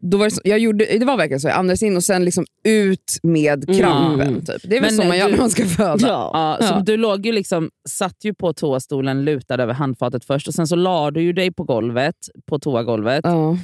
[0.00, 1.48] då var det, så, jag gjorde, det var verkligen så.
[1.48, 4.28] Jag andades in och sen liksom ut med krampen.
[4.28, 4.40] Mm.
[4.44, 4.62] Typ.
[4.62, 6.08] Det är väl Men så man gör du- när man ska föda.
[6.08, 6.30] Ja.
[6.60, 6.82] Ja, så Ja.
[6.86, 10.76] Du låg ju liksom, satt ju på toastolen lutad över handfatet först och sen så
[10.76, 12.14] la du ju dig på golvet,
[12.48, 13.20] på toagolvet.
[13.24, 13.58] Ja.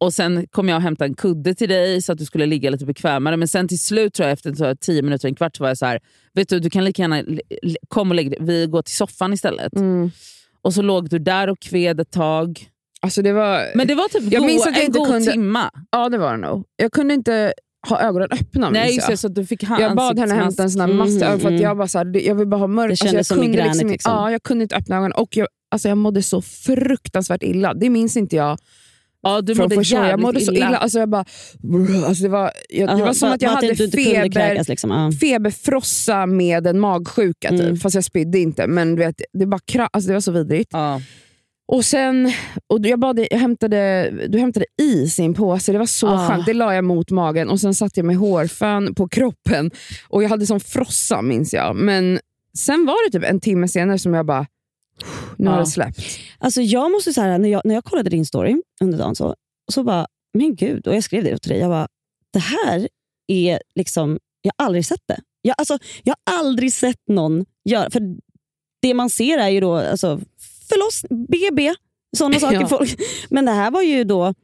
[0.00, 2.70] Och Sen kom jag och hämtade en kudde till dig så att du skulle ligga
[2.70, 3.36] lite bekvämare.
[3.36, 5.70] Men sen till slut, tror jag, efter så här, tio minuter, en kvart, så var
[5.70, 6.00] jag så här,
[6.34, 8.38] vet du, du kan lika gärna l- l- kom och lägg dig.
[8.42, 9.76] Vi går till soffan istället.
[9.76, 10.10] Mm.
[10.62, 12.66] Och så låg du där och kved ett tag.
[13.02, 15.08] Alltså det var, Men det var typ Jag go- minns att jag en inte god
[15.08, 15.70] kunde- timma.
[15.90, 16.64] ja, det var det nog.
[16.76, 17.52] Jag kunde inte
[17.88, 18.70] ha ögonen öppna.
[18.70, 19.18] Nej, just jag.
[19.18, 21.42] så att du fick ha Jag bad henne hämta en sån här Mm, mask att
[21.42, 21.56] mm.
[21.62, 22.90] jag, bara så här, det- jag vill bara ha mörkt.
[22.92, 24.12] Det kändes jag som kunde inte- liksom.
[24.12, 27.74] Ja, jag kunde inte öppna ögonen och jag, alltså jag mådde så fruktansvärt illa.
[27.74, 28.58] Det minns inte jag
[29.22, 30.76] Ja, du mådde första jävligt Jag mådde så illa.
[30.76, 31.24] Alltså jag bara,
[32.06, 35.12] alltså det var, jag, det Aha, var som att jag hade feber, kräkas, liksom.
[35.12, 37.60] feberfrossa med en magsjuka, typ.
[37.60, 37.76] Mm.
[37.76, 38.66] fast jag spydde inte.
[38.66, 40.70] Men du vet, det, bara kra- alltså det var så vidrigt.
[40.72, 41.00] Ja.
[41.72, 42.32] Och sen,
[42.66, 46.28] och jag bad, jag hämtade, du hämtade is i en påse, det var så Ah.
[46.28, 46.46] skönt.
[46.46, 49.70] Det la jag mot magen och sen satte jag med hårfön på kroppen.
[50.08, 51.76] Och Jag hade sån frossa minns jag.
[51.76, 52.20] Men
[52.58, 54.46] sen var det typ en timme senare som jag bara,
[55.36, 55.60] nu har Ja.
[55.60, 56.00] det släppt.
[56.40, 59.34] Alltså jag måste säga när jag, när jag kollade din story under dagen så,
[59.72, 61.60] så bara, men gud, och jag skrev det till dig.
[61.60, 61.88] Jag bara,
[62.32, 62.88] det här
[63.26, 65.20] är liksom, jag har aldrig sett det.
[65.42, 68.16] Jag, alltså, jag har aldrig sett någon göra, för
[68.82, 70.20] det man ser är ju då alltså,
[70.68, 71.74] förloss, BB,
[72.16, 72.60] sådana saker.
[72.60, 72.68] Ja.
[72.68, 73.00] Folk.
[73.30, 74.34] Men det här var ju då,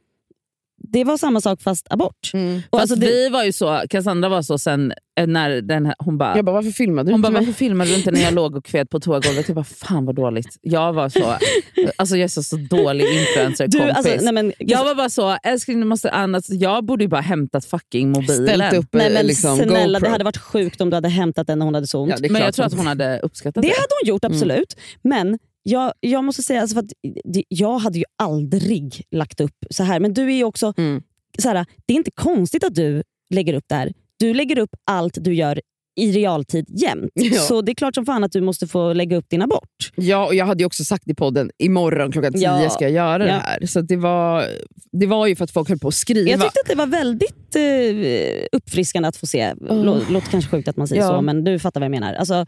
[0.89, 2.31] det var samma sak fast abort.
[2.33, 5.85] Och Fast alltså det, vi var ju så, Cassandra var så sen eh, när den
[5.85, 8.11] här, hon bara, Jag bara, varför filmade du hon inte bara varför filmade du inte
[8.11, 9.47] när jag låg och kvet på toagolvet?
[9.47, 10.57] Jag bara fan vad dåligt.
[10.61, 11.33] Jag var så,
[11.95, 13.95] alltså jag är så, så dålig influencer du, kompis.
[13.97, 16.45] alltså, nej, men, jag var bara så, älskling du måste annat.
[16.49, 18.47] Jag borde ju bara hämtat fucking mobilen.
[18.47, 20.05] Ställt upp nej, men liksom, snälla, GoPro.
[20.07, 22.13] det hade varit sjukt om du hade hämtat den när hon hade så ont.
[22.21, 23.73] Ja, Men jag tror att hon hade uppskattat Det det.
[23.73, 24.75] hade hon gjort, absolut.
[25.01, 26.85] Men jag, jag måste säga, alltså för
[27.33, 29.99] det, jag hade ju aldrig lagt upp så här.
[29.99, 31.01] Men du är också, Mm.
[31.39, 33.93] så här, det är inte konstigt att du lägger upp det här.
[34.19, 35.61] Du lägger upp allt du gör
[35.99, 37.11] i realtid jämt.
[37.15, 37.39] Ja.
[37.41, 39.91] Så det är klart som fan att du måste få lägga upp din abort.
[39.95, 42.69] Ja, och jag hade ju också sagt i podden, imorgon klockan 10 Ja.
[42.69, 43.33] ska jag göra Ja.
[43.33, 43.65] det här.
[43.65, 44.45] Så det, var,
[44.91, 46.29] det var ju för att folk höll på att skriva.
[46.29, 49.53] Jag tyckte att det var väldigt eh, uppfriskande att få se.
[49.69, 52.13] Lå, låter kanske sjukt att man säger så, men du fattar vad jag menar.
[52.13, 52.45] Alltså,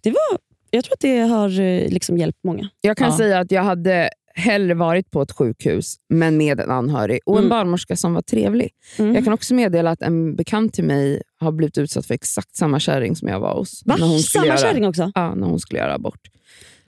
[0.00, 0.38] det var,
[0.74, 2.68] jag tror att det har eh, liksom hjälpt många.
[2.80, 3.16] Jag kan Ja.
[3.16, 7.44] säga att jag hade hellre varit på ett sjukhus, men med en anhörig och en
[7.44, 7.50] Mm.
[7.50, 8.70] barnmorska som var trevlig.
[8.98, 9.14] Mm.
[9.14, 12.80] Jag kan också meddela att en bekant till mig har blivit utsatt för exakt samma
[12.80, 13.82] kärring som jag var hos.
[13.86, 13.96] Va?
[13.98, 15.12] När hon Samma göra, kärring också?
[15.14, 16.20] Ja, när hon skulle göra abort.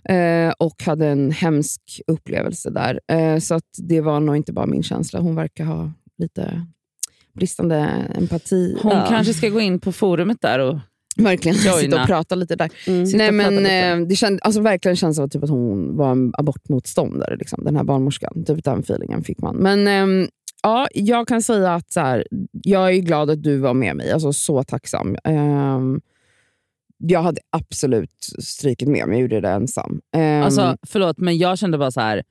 [0.09, 3.01] Eh, och hade en hemsk upplevelse där.
[3.13, 5.21] Eh, så att det var nog inte bara min känsla.
[5.21, 6.67] Hon verkar ha lite
[7.35, 7.77] bristande
[8.19, 8.79] empati.
[8.83, 9.07] Hon Ja.
[9.09, 10.79] kanske ska gå in på forumet där och
[11.17, 12.71] Verkligen sitta och prata lite där.
[12.87, 13.03] Mm.
[13.15, 13.75] Nej, men, lite.
[13.75, 17.77] eh, det känd, alltså, verkligen känns som typ att hon var en abortmotståndare, liksom, den
[17.77, 18.45] här barnmorskan.
[18.45, 19.57] Typ den feelingen fick man.
[19.57, 20.29] Men ehm,
[20.63, 24.13] ja, jag kan säga att så här, jag är glad att du var med mig.
[24.13, 25.17] Alltså, så tacksam.
[25.25, 26.01] Ehm,
[26.99, 30.01] jag hade absolut strykit med mig, jag gjorde det ensam.
[30.17, 32.23] Ehm, Alltså, förlåt, men jag kände bara så här.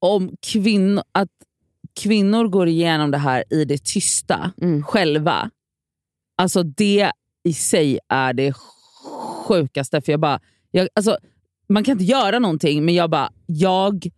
[0.00, 1.28] Om kvinn, att
[2.00, 4.82] kvinnor går igenom det här i det tysta Mm.
[4.82, 5.50] själva,
[6.36, 7.12] alltså det
[7.44, 8.54] i sig är det
[9.46, 10.00] sjukaste.
[10.00, 11.18] För jag bara, jag, alltså,
[11.68, 14.08] man kan inte göra någonting, men jag bara, jag,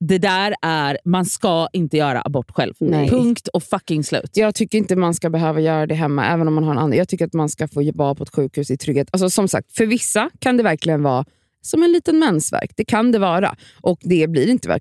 [0.00, 2.74] det där är, man ska inte göra abort själv.
[2.78, 3.08] Nej.
[3.08, 4.30] Punkt och fucking slut.
[4.34, 6.96] Jag tycker inte man ska behöva göra det hemma, även om man har en annan.
[6.96, 9.08] Jag tycker att man ska få vara på ett sjukhus i trygghet.
[9.12, 11.24] Alltså, som sagt, för vissa kan det verkligen vara
[11.62, 12.70] som en liten mensvärk.
[12.76, 13.54] Det kan det vara.
[13.80, 14.78] Och det blir inte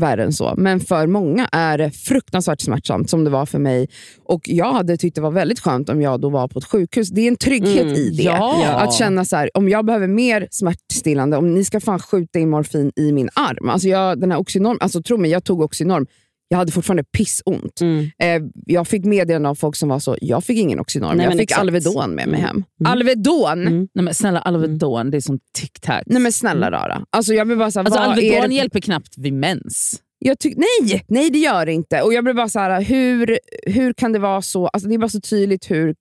[0.00, 0.54] värre än så.
[0.56, 3.88] Men för många är det fruktansvärt smärtsamt, som det var för mig.
[4.24, 7.08] Och Jag hade tyckt det var väldigt skönt om jag då var på ett sjukhus.
[7.08, 8.22] Det är en trygghet Mm, i det.
[8.22, 8.64] ja.
[8.72, 12.50] Att känna så här, om jag behöver mer smärtstillande, om ni ska fan skjuta in
[12.50, 13.68] morfin i min arm.
[13.68, 16.06] Alltså jag, den här Oxynorm, alltså tro mig, jag tog Oxynorm.
[16.52, 17.80] Jag hade fortfarande pissont.
[17.80, 18.10] Mm.
[18.18, 21.32] Eh, jag fick meddelanden av folk som var så, jag fick ingen Oxynorm, Nej, jag
[21.32, 21.60] fick exakt.
[21.60, 22.40] Alvedon med mig Mm.
[22.40, 22.56] hem.
[22.80, 22.92] Mm.
[22.92, 23.66] Alvedon?
[23.66, 23.88] Mm.
[23.94, 26.02] Nej, men snälla Alvedon, det är som tic-tac.
[26.06, 27.04] Nej men snälla rara.
[27.10, 28.54] Alltså, jag blir bara så här, Alltså, Alvedon det?
[28.54, 30.02] hjälper knappt vid mens.
[30.18, 32.02] Jag tyck, nej, nej, det gör det inte.
[32.02, 34.66] Och jag blir bara så här, hur, hur kan det vara så?
[34.66, 35.94] Alltså, det är bara så tydligt hur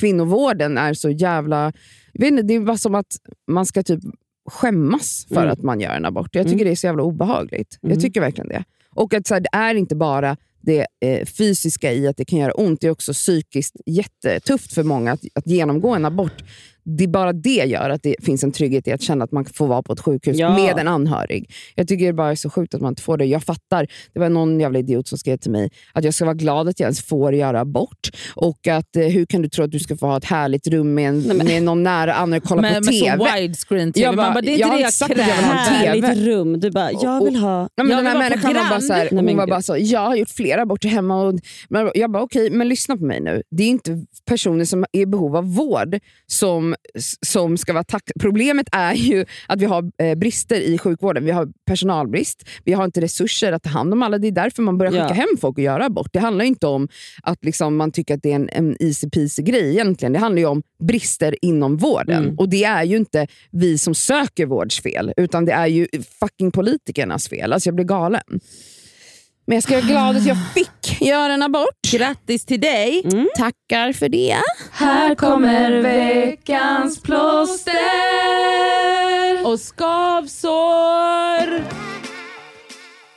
[0.00, 1.72] kvinnovården är så jävla...
[2.14, 3.16] Inte, det är bara som att
[3.50, 4.00] man ska typ
[4.50, 5.50] skämmas för Mm.
[5.52, 6.34] att man gör en abort.
[6.34, 6.64] Jag tycker Mm.
[6.66, 7.78] det är så jävla obehagligt.
[7.82, 7.92] Mm.
[7.94, 8.64] Jag tycker verkligen det.
[8.96, 12.38] Och att så här, det är inte bara det eh, fysiska i att det kan
[12.38, 16.42] göra ont, det är också psykiskt jättetufft för många att, att genomgå en abort.
[16.88, 19.66] Det bara det gör att det finns en trygghet i att känna att man får
[19.66, 20.54] vara på ett sjukhus Ja.
[20.56, 21.50] med en anhörig.
[21.74, 23.24] Jag tycker det bara är så sjukt att man inte får det.
[23.24, 26.34] Jag fattar, det var någon jävla idiot som skrev till mig att jag ska vara
[26.34, 28.08] glad att jag ens får göra abort.
[28.34, 30.94] Och att eh, hur kan du tro att du ska få ha ett härligt rum
[30.94, 33.18] med, en, Nej, men- med någon nära anhörig och kolla med, på med TV?
[33.18, 34.04] så widescreen TV.
[34.06, 35.44] Jag bara- Man bara, det är jag inte har det jag sagt att jag vill
[35.44, 35.94] ha en kräver.
[35.94, 36.06] TV.
[36.06, 36.60] Härligt rum.
[36.60, 37.68] Du bara, jag vill ha...
[37.74, 39.62] Ja, men Jag den här människan var bara, så här, Nej, hon men var bara
[39.62, 41.22] så, jag har gjort flera aborter hemma.
[41.22, 41.34] Och,
[41.68, 43.42] men jag bara, okej, men lyssna på mig nu.
[43.50, 46.74] Det är inte personer som är i behov av vård som,
[47.26, 48.10] som ska vara tack.
[48.20, 51.24] Problemet är ju att vi har eh, brister i sjukvården.
[51.24, 54.18] Vi har personalbrist, vi har inte resurser att ta hand om alla.
[54.18, 55.12] Det är därför man börjar skicka Ja.
[55.14, 56.12] hem folk och göra abort.
[56.12, 56.88] Det handlar inte om
[57.22, 60.12] att liksom, man tycker att det är en, en easy peasy grej egentligen.
[60.12, 62.24] Det handlar ju om brister inom vården.
[62.24, 62.38] Mm.
[62.38, 65.86] Och det är ju inte vi som söker vårds fel, utan det är ju
[66.20, 67.52] fucking politikernas fel.
[67.52, 68.40] Alltså jag blir galen.
[69.48, 71.92] Men jag ska vara glad att jag fick göra en abort.
[71.92, 73.02] Grattis till dig!
[73.12, 73.28] Mm.
[73.36, 74.36] Tackar för det.
[74.72, 77.72] Här kommer veckans plåster.
[79.44, 81.62] Och skavsår!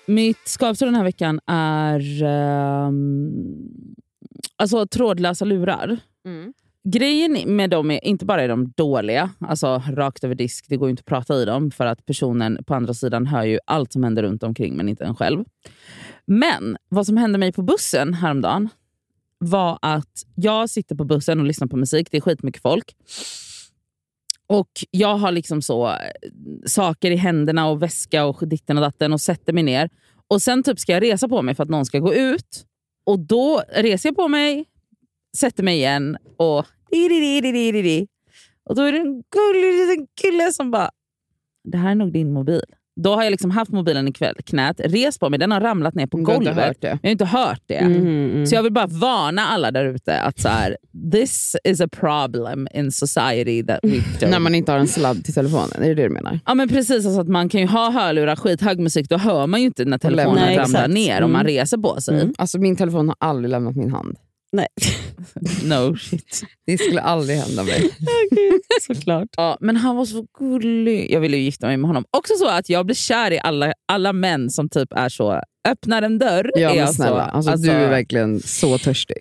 [0.05, 3.31] Mitt skavsår den här veckan är ehm,
[4.57, 5.97] alltså trådlösa lurar.
[6.83, 10.87] Grejen med dem är inte bara är de dåliga, alltså rakt över disk, det går
[10.87, 13.93] ju inte att prata i dem för att personen på andra sidan hör ju allt
[13.93, 15.45] som händer runt omkring men inte en själv.
[16.25, 18.69] Men vad som hände mig på bussen häromdagen
[19.37, 22.95] var att jag sitter på bussen och lyssnar på musik, det är skitmycket folk.
[24.47, 25.95] Och jag har liksom så eh,
[26.65, 29.89] saker i händerna och väska och ditten och datten och sätter mig ner.
[30.27, 32.65] Och Sen typ ska jag resa på mig för att någon ska gå ut.
[33.05, 34.65] och då reser jag på mig,
[35.37, 36.65] sätter mig igen och...
[38.65, 40.89] Och då är det en gullig liten kille som bara,
[41.71, 42.61] det här är nog din mobil.
[43.01, 45.95] Då har jag liksom haft mobilen i kväll, knät, rest på mig, den har ramlat
[45.95, 46.65] ner på Du har inte golvet.
[46.65, 46.87] hört det.
[46.87, 47.75] Jag har inte hört det.
[47.75, 48.45] Mm, mm.
[48.45, 50.77] Så jag vill bara varna alla där ute att så här,
[51.11, 55.25] this is a problem in society that we don't När man inte har en sladd
[55.25, 56.39] till telefonen, är det det du menar?
[56.45, 59.59] Ja men precis, alltså att man kan ju ha hörlurar, skithög musik, då hör man
[59.59, 60.93] ju inte när telefonen Nej, ramlar exakt.
[60.93, 61.53] ner om man Mm.
[61.53, 62.21] reser på sig.
[62.21, 62.33] Mm.
[62.37, 64.17] Alltså min telefon har aldrig lämnat min hand.
[64.51, 64.67] Nej,
[65.63, 66.41] No shit.
[66.65, 67.89] Det skulle aldrig hända mig.
[68.81, 69.27] såklart.
[69.37, 71.11] Ja, men han var så gullig.
[71.11, 72.05] Jag ville ju gifta mig med honom.
[72.11, 76.01] Också så att jag blir kär i alla, alla män som typ är så, öppnar
[76.01, 76.51] en dörr.
[76.55, 79.17] Ja men snälla, så, alltså, du är verkligen så törstig.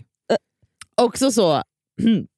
[1.01, 1.63] Också så,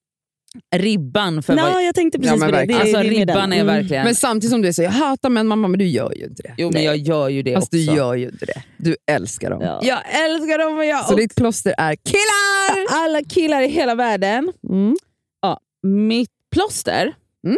[0.77, 1.85] ribban för Nå, vad...
[1.85, 2.65] jag tänkte precis Ja, men på det.
[2.67, 2.75] det.
[2.75, 3.67] Alltså är ribban är Mm.
[3.67, 4.05] verkligen...
[4.05, 6.55] Men samtidigt som du säger, jag hatar män mamma, men du gör ju inte det.
[6.59, 7.77] jo men jag gör ju det Fast också.
[7.77, 8.63] du gör ju inte det.
[8.77, 9.63] Du älskar dem.
[9.63, 9.81] Ja.
[9.83, 12.87] Jag älskar dem och jag Så ditt plåster är killar!
[13.05, 14.53] alla killar i hela världen.
[14.69, 14.97] Mm.
[15.43, 17.13] Ja, mitt plåster,
[17.45, 17.57] Mm.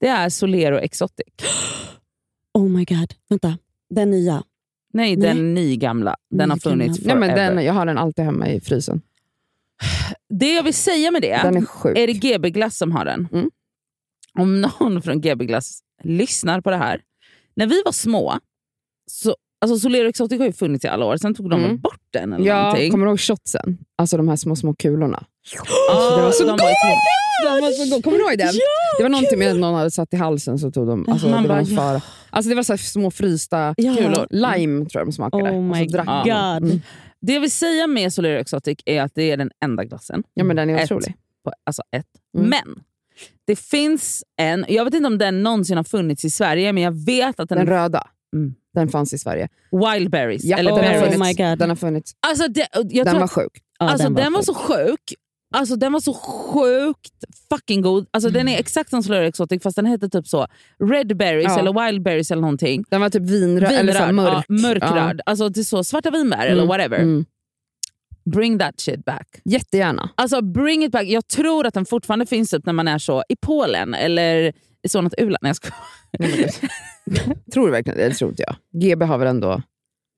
[0.00, 1.26] det är Solero Exotic.
[2.54, 3.58] Oh my god, vänta.
[3.90, 4.42] Den nya.
[4.92, 5.28] Nej, Nej.
[5.34, 6.16] den nygamla.
[6.30, 6.70] Den har Nygamla.
[6.84, 7.20] funnits Ja, forever.
[7.36, 9.00] men den, jag har den alltid hemma i frysen.
[10.28, 11.98] Det jag vill säga med det, Den är sjuk.
[11.98, 13.28] är det GB Glass som har den.
[13.32, 13.50] Mm.
[14.38, 17.00] Om någon från GB Glass lyssnar på det här.
[17.56, 18.38] När vi var små,
[19.10, 21.80] så, alltså Solero Exotic har ju funnits i alla år, sen tog de Mm.
[21.80, 22.90] bort den eller Ja, någonting.
[22.90, 23.78] kommer du ihåg shotsen?
[23.98, 25.24] Alltså de här små, små kulorna.
[25.90, 26.98] Ah, det var så de var så-
[27.54, 28.04] Den var så god.
[28.04, 28.52] Kommer du ihåg den?
[28.98, 31.08] Det var någonting med att någon hade satt i halsen så tog de...
[31.08, 32.02] Alltså, Man det var bara, fara.
[32.30, 33.94] Alltså, det var så små frysta Ja.
[33.96, 34.26] Kulor.
[34.30, 35.50] lime tror jag de smakade.
[35.50, 36.08] Oh my god.
[36.08, 36.80] Mm.
[37.20, 40.22] Det jag vill säga med Solero Exotic är att det är den enda glassen.
[40.34, 40.84] Ja men den är Ett.
[40.84, 41.14] otrolig.
[41.44, 42.06] På, alltså ett.
[42.38, 42.48] Mm.
[42.50, 42.82] Men
[43.46, 47.04] det finns en, jag vet inte om den någonsin har funnits i Sverige, men jag
[47.06, 48.06] vet att den, Den röda.
[48.36, 48.54] Mm.
[48.74, 49.48] Den fanns i Sverige.
[49.94, 50.44] Wild Berries.
[50.44, 51.02] Ja, eller den, har berries.
[51.02, 51.38] Oh funnits.
[51.38, 51.58] my God.
[51.58, 52.12] den har funnits.
[52.26, 52.66] Alltså det,
[53.04, 53.52] Den var att, sjuk.
[53.78, 54.46] Ja, alltså den, var sjuk.
[54.46, 55.14] så sjuk.
[55.52, 58.06] Alltså den var så sjukt fucking god.
[58.10, 60.46] Alltså Den är exakt som Solero Exotic fast den heter typ så
[60.90, 61.58] Red Berries Ja.
[61.58, 62.84] eller Wild Berries eller någonting.
[62.90, 64.44] Den var typ vinröd, eller så Vinröd, mörk.
[64.48, 65.20] Ja, mörkröd.
[65.26, 66.68] Alltså det är så svarta vinbär eller Mm.
[66.68, 66.98] whatever.
[66.98, 67.24] Mm.
[68.32, 69.28] Bring that shit back.
[69.44, 70.10] Jättegärna.
[70.14, 71.04] Alltså bring it back.
[71.06, 74.88] Jag tror att den fortfarande finns typ när man är så i Polen eller i
[74.88, 75.38] så något u-land.
[75.42, 76.70] Nej, jag skojar.
[77.52, 78.08] tror du verkligen det?
[78.08, 78.82] Det tror inte jag.
[78.82, 79.62] GB har väl ändå...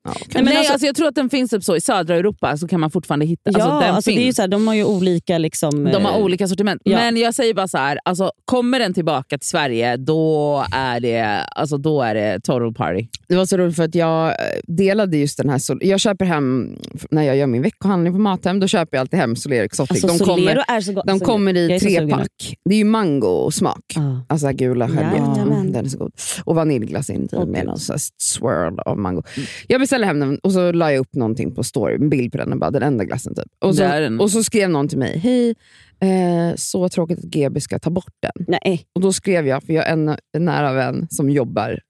[0.04, 0.26] Ja, okej.
[0.34, 2.56] Nej, men Nej, alltså- alltså, jag tror att den finns typ så i södra Europa,
[2.56, 3.50] så kan man fortfarande hitta.
[3.50, 4.36] Ja, alltså, den alltså, det är ju finns.
[4.36, 5.38] så här, de har ju olika...
[5.38, 6.82] Liksom, de har eh, olika sortiment.
[6.84, 6.96] ja.
[6.98, 11.44] Men jag säger bara så här, alltså, kommer den tillbaka till Sverige, då är det,
[11.44, 13.06] alltså, då är det total party.
[13.28, 14.34] Det var så roligt för att jag eh,
[14.66, 15.58] delade just den här...
[15.58, 16.76] Sol- jag köper hem,
[17.10, 19.90] när jag gör min veckohandling på Mathem, då köper jag alltid hem Solero Exotic.
[20.04, 21.04] Alltså, de Solero kommer, är så gott.
[21.06, 22.56] de Alltså, kommer i trepack.
[22.64, 23.84] Det är ju mango-smak.
[23.94, 24.24] Ja.
[24.28, 24.88] Alltså gula.
[24.88, 25.40] Jajamän.
[25.40, 26.12] Mm, den är så god.
[26.44, 27.78] Och vaniljglass inuti Åh, med någon
[28.18, 29.22] swirl av mango.
[29.68, 32.38] Jag beställde hem den och så la jag upp någonting på story, en bild på
[32.38, 33.34] den och bara den enda glassen.
[33.34, 33.44] Typ.
[33.64, 35.54] Och, så, och så skrev någon till mig, hej,
[36.00, 38.46] eh, så tråkigt att GB ska ta bort den.
[38.48, 38.86] Nej.
[38.94, 41.80] Och då skrev jag, för jag har en, en nära vän som jobbar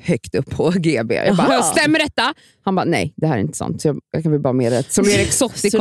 [0.00, 1.14] högt upp på GB.
[1.14, 1.62] Jag bara, Jaha.
[1.62, 2.34] stämmer detta?
[2.64, 3.80] Han bara, nej det här är inte sant.
[3.82, 5.72] Så jag, jag kan väl bara meddela att Solero Exotic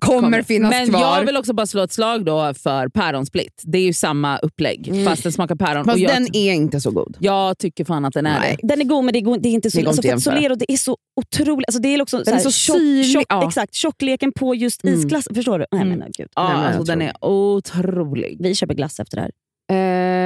[0.00, 1.00] kommer, kommer finnas Men kvar.
[1.00, 3.62] jag vill också bara slå ett slag då för päronsplitt.
[3.64, 5.76] Det är ju samma upplägg, fast den smakar päron.
[5.76, 5.84] Mm.
[5.84, 7.16] Fast och jag, den är inte så god.
[7.20, 8.56] jag tycker fan att den är Nej.
[8.62, 8.68] det.
[8.68, 9.78] Den är god men det är, god, det är inte så...
[9.78, 10.30] Det går alltså.
[10.30, 11.68] Solero det är så otroligt.
[11.68, 13.48] Alltså, det är också Den är här, så tjock, syrlig, tjock, ja.
[13.48, 14.98] Exakt, tjockleken på just Mm.
[14.98, 15.28] isglass.
[15.34, 15.66] Förstår du?
[15.72, 15.98] Nej, Mm.
[15.98, 16.28] men, gud.
[16.34, 18.36] Ja, Nej, men alltså, den är otrolig.
[18.40, 19.30] Vi köper glass efter det här.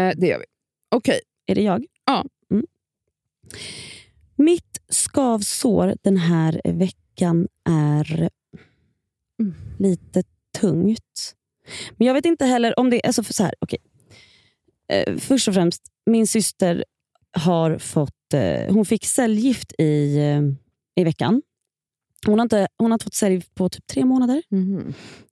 [0.08, 0.44] Eh, det gör vi.
[0.94, 1.20] Okej.
[1.46, 1.84] Är det jag?
[2.06, 2.24] Ja.
[3.52, 3.62] Mm.
[4.36, 8.28] Mitt skavsår den här veckan är
[9.40, 9.54] Mm.
[9.78, 10.22] lite
[10.58, 11.34] tungt.
[11.96, 13.06] Men jag vet inte heller om det är...
[13.06, 13.78] Alltså så här, okej.
[14.92, 16.84] eh, först och främst, min syster
[17.32, 18.34] har fått...
[18.34, 20.42] Eh, hon fick cellgift i, eh,
[21.00, 21.42] i veckan.
[22.26, 24.42] Hon har, inte, hon har inte fått cellgift på typ tre månader.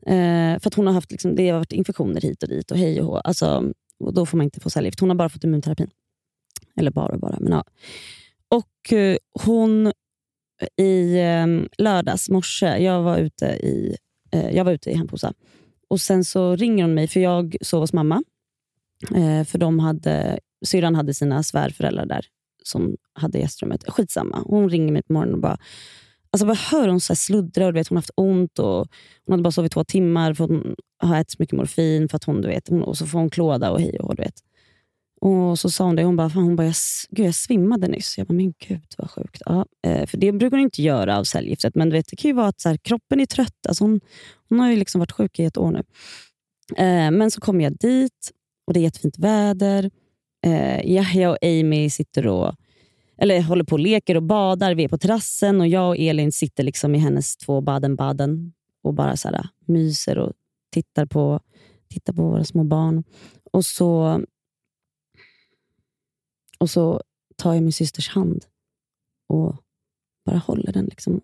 [0.06, 2.76] Eh, för att hon har haft liksom, det har varit infektioner hit och dit och
[2.78, 3.16] hej och hå.
[3.16, 5.00] Alltså, och då får man inte få cellgift.
[5.00, 5.90] Hon har bara fått immunterapin.
[6.76, 7.36] Eller bara och bara.
[7.40, 7.64] Men ja.
[8.48, 13.96] Och eh, hon eh, i eh, lördags morse, jag var ute i,
[14.52, 15.32] jag var ute i Hemposa.
[15.88, 18.22] Och sen så ringer hon mig, för jag sov hos mamma.
[19.46, 22.26] För de hade, syrran hade sina svärföräldrar där
[22.62, 23.84] som hade gästrummet.
[23.88, 24.42] Skitsamma.
[24.46, 25.58] Hon ringer mig på morgonen och bara
[26.34, 28.58] Alltså bara hör hon så här sluddra och du vet, hon har haft ont.
[28.58, 28.88] Och
[29.26, 32.08] hon hade bara sovit två timmar för hon har ätit så mycket morfin.
[32.08, 34.14] För att hon, du vet, hon, och så får hon klåda och hej och hå,
[34.14, 34.34] du vet.
[35.24, 36.04] Och så sa hon det.
[36.04, 36.74] Hon bara, fan, hon bara jag,
[37.10, 38.18] gud, jag svimmade nyss.
[38.18, 39.42] Jag bara, men gud vad sjukt.
[39.46, 41.74] Ja, eh, för det brukar hon inte göra av cellgiftet.
[41.74, 43.66] Men du vet, det kan ju vara att så här, kroppen är trött.
[43.68, 44.00] Alltså hon,
[44.48, 45.82] hon har ju liksom varit sjuk i ett år nu.
[46.76, 48.30] Eh, men så kommer jag dit
[48.66, 49.90] och det är jättefint väder.
[50.46, 52.54] Eh, Yahya och Amy sitter och
[53.18, 54.74] eller håller på och leker och badar.
[54.74, 58.52] Vi är på terrassen och jag och Elin sitter liksom i hennes två Baden-Baden
[58.82, 60.32] och bara så här, myser och
[60.72, 61.40] tittar på,
[61.88, 63.04] tittar på våra små barn.
[63.52, 64.20] Och så,
[66.64, 67.02] och så
[67.36, 68.46] tar jag min systers hand
[69.26, 69.56] och
[70.24, 70.84] bara håller den.
[70.84, 71.14] Liksom.
[71.14, 71.22] Och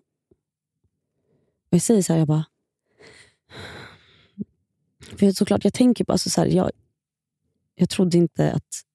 [1.69, 2.45] jag säger så här, jag bara...
[4.99, 6.71] För såklart, jag tänker på, alltså så här, jag,
[7.75, 8.85] jag trodde inte att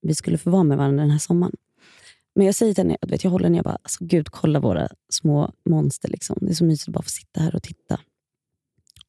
[0.00, 1.56] vi skulle få vara med varandra den här sommaren.
[2.34, 4.88] Men jag säger till henne, vet, jag håller henne, jag bara, alltså, gud kolla våra
[5.08, 6.08] små monster.
[6.08, 6.38] Liksom.
[6.40, 8.00] Det är så mysigt att bara få sitta här och titta.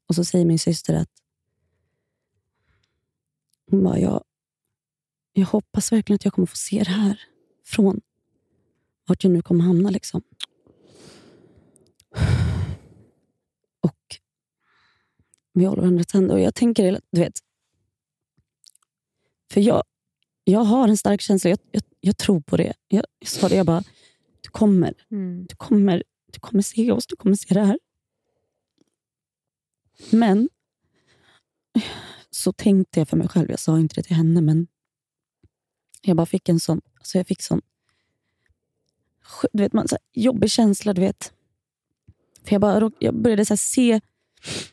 [0.07, 1.11] Och så säger min syster att
[3.71, 4.23] hon bara, jag,
[5.37, 7.21] jag hoppas verkligen att jag kommer få se det här
[7.65, 8.01] från
[9.07, 9.89] vart jag nu kommer hamna.
[9.89, 10.21] Liksom.
[13.81, 14.19] Och
[15.53, 17.39] vi håller varandras händer och jag tänker, du vet,
[19.51, 19.83] för jag,
[20.43, 22.73] jag har en stark känsla, jag, jag, jag tror på det.
[22.87, 23.83] Jag, jag sa det, jag bara,
[24.41, 25.45] du kommer, Mm.
[25.49, 27.79] du kommer, du kommer se oss, du kommer se det här.
[30.11, 30.49] Men
[32.29, 34.67] så tänkte jag för mig själv, jag sa inte det till henne, men
[36.09, 37.61] jag bara fick en sån, alltså jag fick sån
[39.53, 40.93] du vet, man, så jobbig känsla.
[40.93, 41.33] Du vet.
[42.43, 44.01] För jag, bara, jag började så se,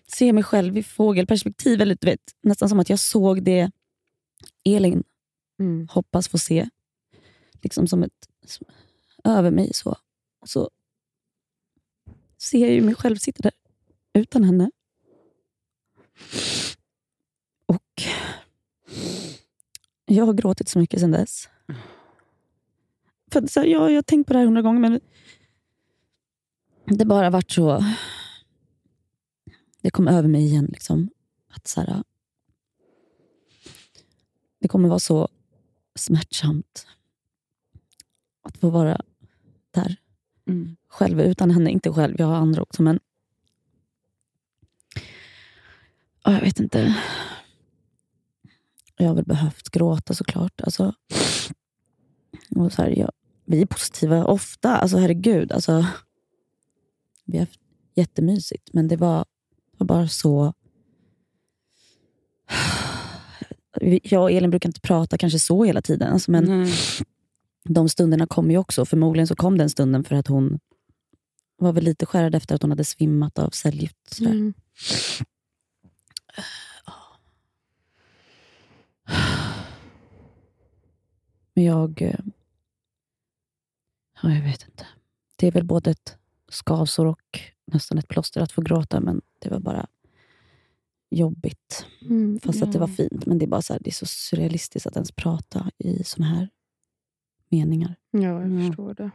[0.06, 1.80] se mig själv i fågelperspektiv.
[1.80, 3.70] Eller, du vet, nästan som att jag såg det
[4.64, 5.02] Elin
[5.58, 5.88] Mm.
[5.90, 6.68] hoppas få se.
[7.62, 8.66] Liksom som ett som,
[9.24, 9.70] över mig.
[9.74, 9.96] så.
[10.40, 10.70] Och så
[12.38, 13.52] ser jag ju mig själv sitta där
[14.12, 14.70] utan henne.
[17.66, 18.02] Och
[20.14, 21.48] jag har gråtit så mycket sedan dess.
[23.32, 25.00] För så här, ja, jag har tänkt på det här hundra gånger, men
[26.84, 27.84] det bara varit så...
[29.82, 30.66] Det kom över mig igen.
[30.72, 31.10] Liksom,
[31.48, 32.02] att så här,
[34.60, 35.28] Det kommer vara så
[35.94, 36.86] smärtsamt
[38.42, 39.00] att få vara
[39.70, 39.96] där
[40.46, 40.76] Mm.
[40.88, 41.70] själv utan henne.
[41.70, 42.82] Inte själv, jag har andra också.
[42.82, 43.00] Men
[46.24, 46.96] ja, jag vet inte.
[49.03, 50.61] Jag har väl behövt gråta såklart.
[50.61, 50.94] Alltså,
[52.57, 53.11] och så här, jag,
[53.44, 54.76] vi är positiva ofta.
[54.76, 55.53] Alltså herregud.
[55.53, 55.86] Alltså,
[57.24, 57.61] vi har haft
[57.94, 58.70] jättemysigt.
[58.72, 60.53] Men det var, det var bara så...
[64.03, 66.12] Jag och Elin brukar inte prata kanske så hela tiden.
[66.12, 66.74] Alltså, men Nej.
[67.64, 68.84] de stunderna kom ju också.
[68.84, 70.59] Förmodligen så kom den stunden för att hon
[71.59, 74.14] var väl lite skärrad efter att hon hade svimmat av cellgift.
[74.14, 74.30] sådär.
[74.30, 74.55] Mm.
[81.55, 82.03] Men jag...
[82.03, 82.20] eh,
[84.22, 84.86] Ja, jag vet inte.
[85.36, 89.48] Det är väl både ett skavsår och nästan ett plåster att få gråta, men det
[89.48, 89.86] var bara
[91.11, 91.86] jobbigt.
[92.03, 92.40] Mm.
[92.40, 93.26] Fast att det var fint.
[93.26, 96.26] Men det är bara så här, det är så surrealistiskt att ens prata i såna
[96.26, 96.48] här
[97.48, 97.96] meningar.
[98.11, 98.66] Ja, jag Mm.
[98.68, 99.11] förstår det.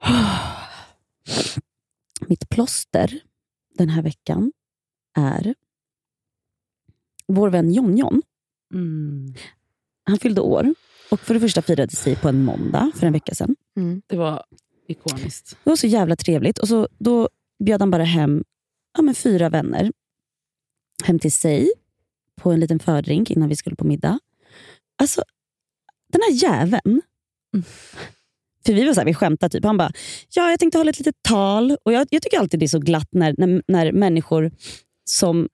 [2.28, 3.20] Mitt plåster
[3.74, 4.52] den här veckan
[5.16, 5.54] är
[7.26, 8.22] vår vän Jon-Jon.
[8.72, 9.34] Mm.
[10.04, 10.74] Han fyllde år
[11.10, 13.56] och för det första firade sig på en måndag för en vecka sedan.
[13.76, 14.02] Mm.
[14.06, 14.44] Det var
[14.88, 15.56] ikoniskt.
[15.64, 16.58] Det var så jävla trevligt.
[16.58, 17.28] Och så, Då
[17.64, 18.44] bjöd han bara hem
[18.96, 19.92] ja, men fyra vänner
[21.04, 21.70] hem till sig
[22.36, 24.18] på en liten fördrink innan vi skulle på middag.
[24.98, 25.22] Alltså,
[26.12, 27.02] den här jäveln.
[28.66, 29.64] För vi var så här, vi skämtade typ.
[29.64, 29.92] Han bara,
[30.34, 31.76] ja jag tänkte hålla ett litet tal.
[31.82, 34.50] Och jag, jag tycker alltid det är så glatt när, när, när människor
[35.04, 35.48] som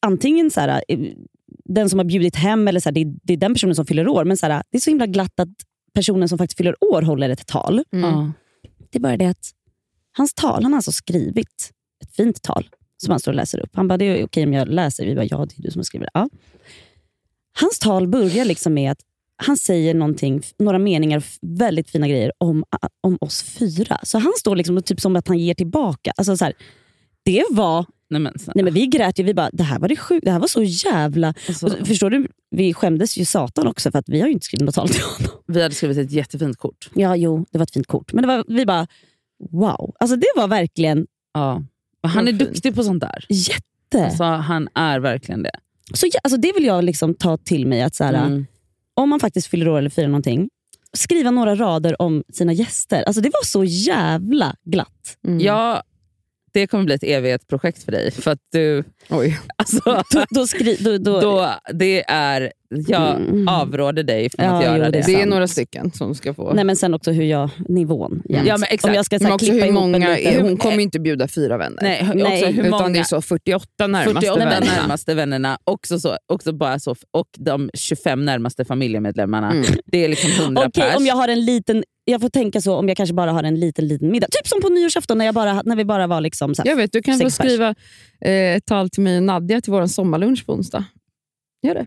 [0.00, 0.84] antingen så här,
[1.64, 3.86] den som har bjudit hem eller så här, det, är- det är den personen som
[3.86, 4.24] fyller år.
[4.24, 5.48] Men så här, det är så himla glatt att
[5.94, 7.84] personen som faktiskt fyller år håller ett tal.
[7.92, 8.32] Mm.
[8.90, 9.50] Det är bara det att
[10.16, 11.70] hans tal, han har alltså skrivit
[12.04, 13.70] ett fint tal som han står och läser upp.
[13.72, 15.06] Han bara, det är okej om jag läser.
[15.06, 16.10] Vi bara, ja det är du som har skrivit det.
[16.20, 16.28] Ja.
[17.60, 18.98] Hans tal börjar liksom med att
[19.36, 22.64] han säger någonting, några meningar, väldigt fina grejer om,
[23.00, 23.98] om oss fyra.
[24.02, 26.12] Så han står liksom och typ som att han ger tillbaka.
[26.16, 26.54] Alltså så här,
[27.24, 28.52] det var, Nej, men, snälla.
[28.54, 30.46] nej men vi grät ju, vi bara, det här var det sjukt, det här var
[30.46, 31.34] så jävla...
[31.48, 32.28] Alltså, Och, förstår du?
[32.50, 35.02] Vi skämdes ju satan också för att vi har ju inte skrivit något tal till
[35.02, 35.32] honom.
[35.46, 36.90] vi hade skrivit ett jättefint kort.
[36.94, 38.12] Ja, jo, det var ett fint kort.
[38.12, 38.86] Men det var, vi bara,
[39.50, 39.94] wow.
[40.00, 41.62] Alltså det var verkligen Ja.
[42.02, 42.38] Och han är fint.
[42.38, 43.26] duktig på sånt där.
[43.28, 44.04] jätte.
[44.04, 45.50] Alltså, han är verkligen det.
[45.94, 47.82] Så, alltså det vill jag liksom ta till mig.
[47.82, 48.46] att så här, Mm.
[48.94, 50.48] Om man faktiskt fyller år eller firar någonting,
[50.92, 53.02] skriva några rader om sina gäster.
[53.02, 55.16] Alltså det var så jävla glatt.
[55.26, 55.40] Mm.
[55.40, 55.82] Jag
[56.52, 58.10] det kommer bli ett evighetsprojekt för dig.
[58.10, 59.38] För att du, Oj.
[59.56, 62.52] alltså, Då, då, skri, då, då, då, det är,
[62.88, 63.48] jag Mm.
[63.48, 65.02] avråder dig från Ja, att göra jo, det.
[65.06, 66.52] det är är några stycken som ska få.
[66.52, 68.22] Nej, men sen också hur jag, nivån.
[68.28, 68.46] jämt.
[68.48, 68.84] Ja, men exakt.
[68.84, 71.00] Om jag ska så men här, också klippa hur många, liten, hon kommer ju inte
[71.00, 71.78] bjuda fyra vänner.
[71.82, 72.14] Nej, också
[72.46, 72.52] Nej.
[72.52, 74.66] hur utan många, det är så 48 närmaste 48 vännerna.
[74.80, 79.50] närmaste vännerna också så, också bara så, och de 25 närmaste familjemedlemmarna.
[79.50, 79.64] Mm.
[79.86, 80.96] Det är liksom 100 Okej, pers.
[80.96, 83.60] om jag har en liten, jag får tänka så om jag kanske bara har en
[83.60, 84.26] liten liten middag.
[84.30, 86.76] Typ som på nyårsafton när, jag bara, när vi bara var liksom så här, Jag
[86.76, 87.46] vet, du kan få Sex pers.
[87.46, 87.74] skriva
[88.24, 90.84] eh, ett tal till mig och Nadja till vår sommarlunch på onsdag.
[91.66, 91.86] Gör det.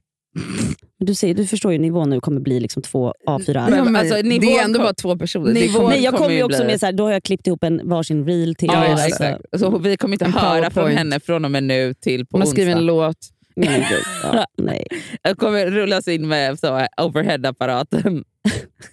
[0.99, 3.95] du, ser, du förstår ju nivån nu kommer bli liksom två A4 Men Ja, men
[3.95, 5.53] alltså, det nivån är ändå kom- bara två personer.
[5.53, 7.23] Det nivån- kommer- Nej, jag kommer ju också bli- med så här, då har jag
[7.23, 8.91] klippt ihop en varsin reel till Ja, er.
[8.91, 9.41] just exakt.
[9.59, 10.97] Så vi kommer inte En höra från PowerPoint.
[10.97, 12.51] henne från och med nu till på har onsdag.
[12.55, 13.17] skrivit en låt.
[13.55, 14.03] Nej, men gud.
[14.23, 14.87] Ja, nej.
[15.21, 18.23] Jag kommer rullas in med så, overhead-apparaten.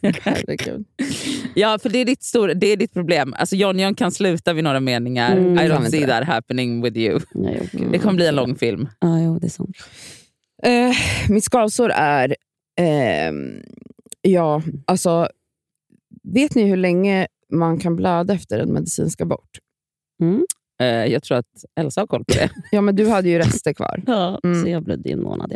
[0.02, 0.84] Herregud.
[1.54, 3.34] Ja, för det är ditt, stora, det är ditt problem.
[3.38, 5.36] Alltså John John kan sluta vid några meningar.
[5.36, 6.06] Mm, I don't see det.
[6.06, 7.20] that happening with you.
[7.34, 7.92] nej gud.
[7.92, 8.88] Det kommer bli en lång film.
[9.00, 9.76] Ja, jo, det är sant.
[10.62, 10.92] Eh,
[11.28, 12.36] mitt skavsår är...
[12.80, 13.62] ehm,
[14.22, 15.28] ja, alltså...
[16.34, 19.58] Vet ni hur länge man kan blöda efter en medicinsk abort?
[20.22, 20.46] Mm.
[20.82, 21.46] Eh, jag tror att
[21.80, 22.50] Elsa har koll på det.
[22.72, 24.02] Ja, men du hade ju rester kvar.
[24.06, 24.62] Ja, Mm.
[24.64, 25.52] Så jag blödde i en månad.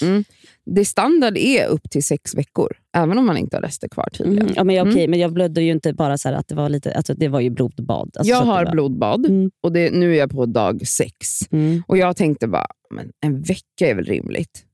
[0.00, 0.22] Ja.
[0.70, 4.42] Det standard är upp till sex veckor, även om man inte har rester kvar tydligen.
[4.42, 4.54] Mm.
[4.56, 5.10] Ja, men, okej, Mm.
[5.10, 7.50] men jag blödde ju inte bara så att det var lite, alltså, det var ju
[7.50, 8.10] blodbad.
[8.16, 9.50] Alltså, jag har var, blodbad Mm.
[9.60, 11.40] och det, nu är jag på dag sex.
[11.50, 11.82] Mm.
[11.88, 14.64] Och jag tänkte bara, men en vecka är väl rimligt?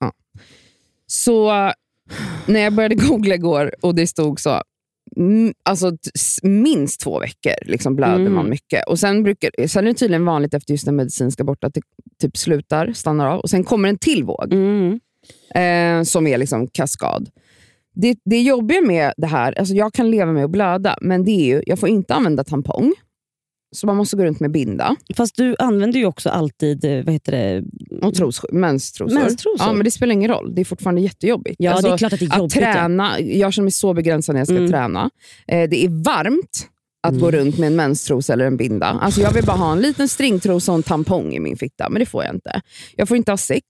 [0.00, 0.12] Ja.
[1.06, 1.50] Så
[2.46, 4.62] när jag började googla igår och det stod så, mm,
[5.62, 5.92] alltså
[6.42, 8.34] minst två veckor liksom blöder Mm.
[8.34, 8.88] man mycket.
[8.88, 11.80] Och sen, brukar, sen är det tydligen vanligt efter just den medicinska bort att det
[12.20, 15.00] typ slutar, stannar av och sen kommer en till våg Mm.
[15.54, 17.30] eh, som är liksom kaskad.
[17.94, 21.30] Det, det jobbiga med det här, alltså jag kan leva med att blöda, men det
[21.30, 22.92] är ju, jag får inte använda tampong.
[23.76, 27.12] Så man måste gå runt med binda Fast du använder ju också alltid eh, vad
[27.14, 27.64] heter det?
[28.02, 29.14] Och tros, menstrosor.
[29.14, 29.66] Menstrosor?
[29.66, 30.54] Ja, men det spelar ingen roll.
[30.54, 31.56] Det är fortfarande jättejobbigt.
[31.58, 32.56] Ja, Alltså, det är klart att det är att jobbigt.
[32.56, 32.72] ja.
[32.72, 34.70] träna, jag känner mig så begränsad när jag ska Mm.
[34.70, 35.10] träna.
[35.48, 36.68] Eh, det är varmt
[37.02, 37.20] att Mm.
[37.22, 38.86] gå runt med en menstrosa eller en binda.
[38.86, 42.00] Alltså jag vill bara ha en liten stringtrosa och en tampong i min fitta, men
[42.00, 42.60] det får jag inte.
[42.96, 43.64] Jag får inte ha sex.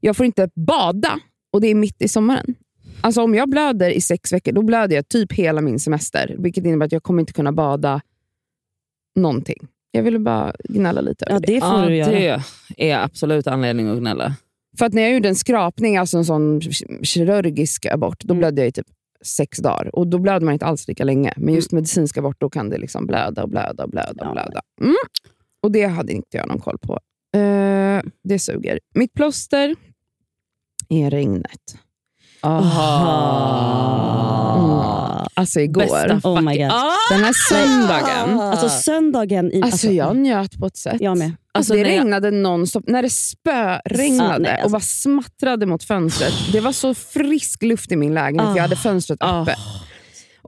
[0.00, 1.20] Jag får inte bada
[1.52, 2.54] och det är mitt i sommaren.
[3.00, 6.36] Alltså om jag blöder i sex veckor, då blöder jag typ hela min semester.
[6.38, 8.00] Vilket innebär att jag kommer inte kunna bada
[9.16, 9.66] någonting.
[9.90, 11.54] Jag ville bara gnälla lite över Ja, det.
[11.54, 12.42] det får du göra.
[12.76, 14.36] det är absolut anledning att gnälla.
[14.78, 16.60] För att när jag gjorde en skrapning, alltså en sån
[17.02, 18.38] kirurgisk abort, då Mm.
[18.38, 18.86] blödde jag i typ
[19.24, 19.94] sex dagar.
[19.96, 21.32] Och Då blöder man inte alls lika länge.
[21.36, 24.10] Men just medicinsk abort, då kan det liksom blöda och blöda och blöda.
[24.10, 24.32] Och, Ja.
[24.32, 24.60] blöda.
[24.80, 24.94] Mm.
[25.62, 27.00] och det hade inte jag någon koll på.
[27.38, 28.80] Eh, det suger.
[28.94, 29.74] Mitt plåster
[30.88, 31.78] är regnet.
[35.34, 35.80] Alltså igår.
[35.80, 36.70] Bästa Oh my God.
[36.72, 36.92] Ah!
[37.10, 38.40] Den här söndagen.
[38.40, 39.52] Alltså söndagen...
[39.52, 40.96] I, Alltså jag njöt på ett sätt.
[41.00, 41.26] Jag med.
[41.26, 42.84] Alltså, Alltså, det när jag- regnade nonstop.
[42.86, 44.64] När det spöregnade Ah, nej, alltså.
[44.64, 46.32] och bara smattrade mot fönstret.
[46.52, 49.42] Det var så frisk luft i min lägenhet, för jag hade fönstret Ah.
[49.42, 49.58] öppet.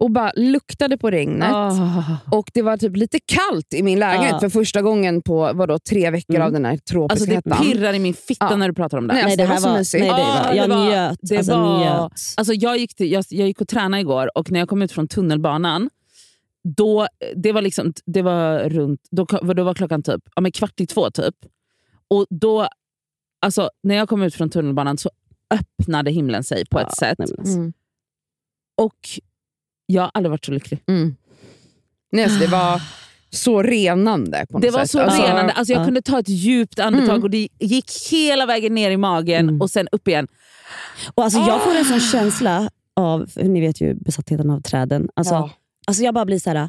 [0.01, 1.53] Och bara luktade på regnet.
[1.53, 2.17] Ah.
[2.33, 4.41] Och Det var typ lite kallt i min lägenhet Ah.
[4.41, 6.47] för första gången på vadå, tre veckor Mm.
[6.47, 7.67] av den här tropiska Alltså det hettan.
[7.67, 8.57] pirrar i min fitta Ja.
[8.57, 9.15] när du pratar om det.
[9.15, 9.79] Nej, alltså, det det här var så var...
[9.79, 10.01] mysigt.
[10.05, 11.19] Nej, det Ah, var, jag det var- njöt.
[11.23, 12.13] det alltså, var- njöt.
[12.37, 14.93] Alltså jag, gick till, jag, jag gick och tränade igår och när jag kom ut
[14.93, 15.91] från tunnelbanan,
[16.77, 20.81] då, det var liksom, det var runt, då, då var klockan typ ja, men kvart
[20.81, 21.11] i två.
[21.11, 21.35] typ.
[22.09, 22.69] Och då,
[23.43, 25.11] alltså, När jag kom ut från tunnelbanan så
[25.55, 27.19] öppnade himlen sig på Ja, ett sätt.
[27.19, 27.57] men alltså.
[27.59, 27.73] Mm.
[28.77, 28.99] Och
[29.93, 30.83] jag har aldrig varit så lycklig.
[30.89, 31.17] Mm.
[32.13, 32.83] Nej, alltså, det var
[33.31, 34.91] så renande på något Det var sätt.
[34.91, 35.53] så alltså, renande.
[35.53, 35.85] Alltså jag ja.
[35.85, 37.23] kunde ta ett djupt andetag Mm.
[37.23, 39.61] och det gick hela vägen ner i magen Mm.
[39.61, 40.29] och sen upp igen.
[41.15, 42.01] Och alltså, jag får en sån Ah!
[42.13, 45.09] känsla av, ni vet ju besattheten av träden.
[45.17, 45.51] Alltså, Ja.
[45.87, 46.69] alltså jag bara blir så här.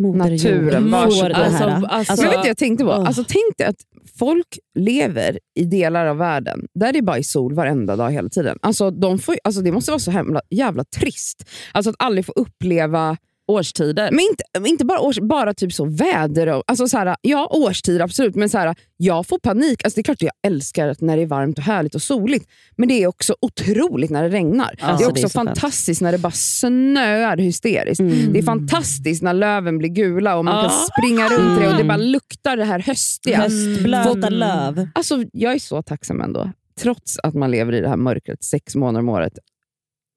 [0.00, 1.42] Moder Naturen, får det här.
[1.70, 2.90] Alltså, alltså- Men vet du jag tänkte på?
[2.90, 3.06] Åh.
[3.06, 3.76] Alltså, tänk dig att
[4.18, 8.28] folk lever i delar av världen där det är bara är sol varenda dag hela
[8.28, 8.58] tiden.
[8.62, 11.48] Alltså, de får, alltså, det måste vara så jävla, jävla trist.
[11.72, 13.16] Alltså att aldrig få uppleva
[13.50, 14.10] Årstider.
[14.10, 16.46] Men inte, inte bara, års, bara typ så väder.
[16.46, 19.84] Och, alltså så här, ja, årstider absolut, men så här, jag får panik.
[19.84, 22.46] Alltså det är klart att jag älskar när det är varmt och härligt och soligt,
[22.76, 24.74] men det är också otroligt när det regnar.
[24.78, 28.00] det Alltså, är också det är fantastiskt när det bara snöar hysteriskt.
[28.00, 28.32] Mm.
[28.32, 30.62] Det är fantastiskt när löven blir gula och man Ah.
[30.62, 33.36] kan springa runt det och det bara luktar det här höstiga.
[33.38, 34.32] Höstblöta Mm.
[34.32, 34.88] löv.
[34.94, 36.50] Alltså, jag är så tacksam ändå.
[36.80, 39.32] Trots att man lever i det här mörkret sex månader om året.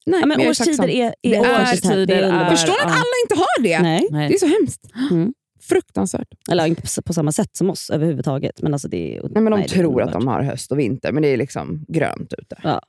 [0.06, 2.50] Nej, Ja, men jag är årstider är, är, årstider är.
[2.50, 2.96] Förstår ni att Ja.
[2.96, 3.80] alla inte har det?
[3.80, 4.08] Nej.
[4.12, 4.28] Nej.
[4.30, 4.82] Det är så hemskt.
[5.12, 5.34] Mm.
[5.62, 6.28] Fruktansvärt.
[6.52, 8.62] Eller inte på, på samma sätt som oss överhuvudtaget.
[8.62, 11.12] Men alltså det är, Nej, men de nej, tror att de har höst och vinter,
[11.12, 12.56] men det är liksom grönt ute.
[12.64, 12.82] Ja.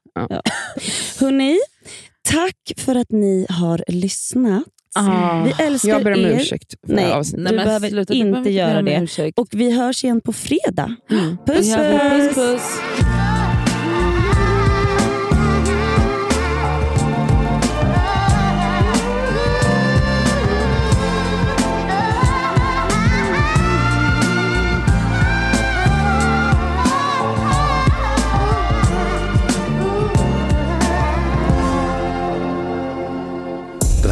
[1.20, 1.58] Hörrni,
[2.28, 4.62] tack för att ni har lyssnat.
[4.96, 6.28] Ah, Vi älskar jag ber om er.
[6.40, 9.00] ursäkt Nej, du behöver sluta, du inte behöver göra det.
[9.02, 9.38] ursäkt.
[9.38, 10.96] Och vi hörs igen på fredag.
[11.46, 12.34] Puss Ja, puss!
[12.34, 12.78] puss, puss.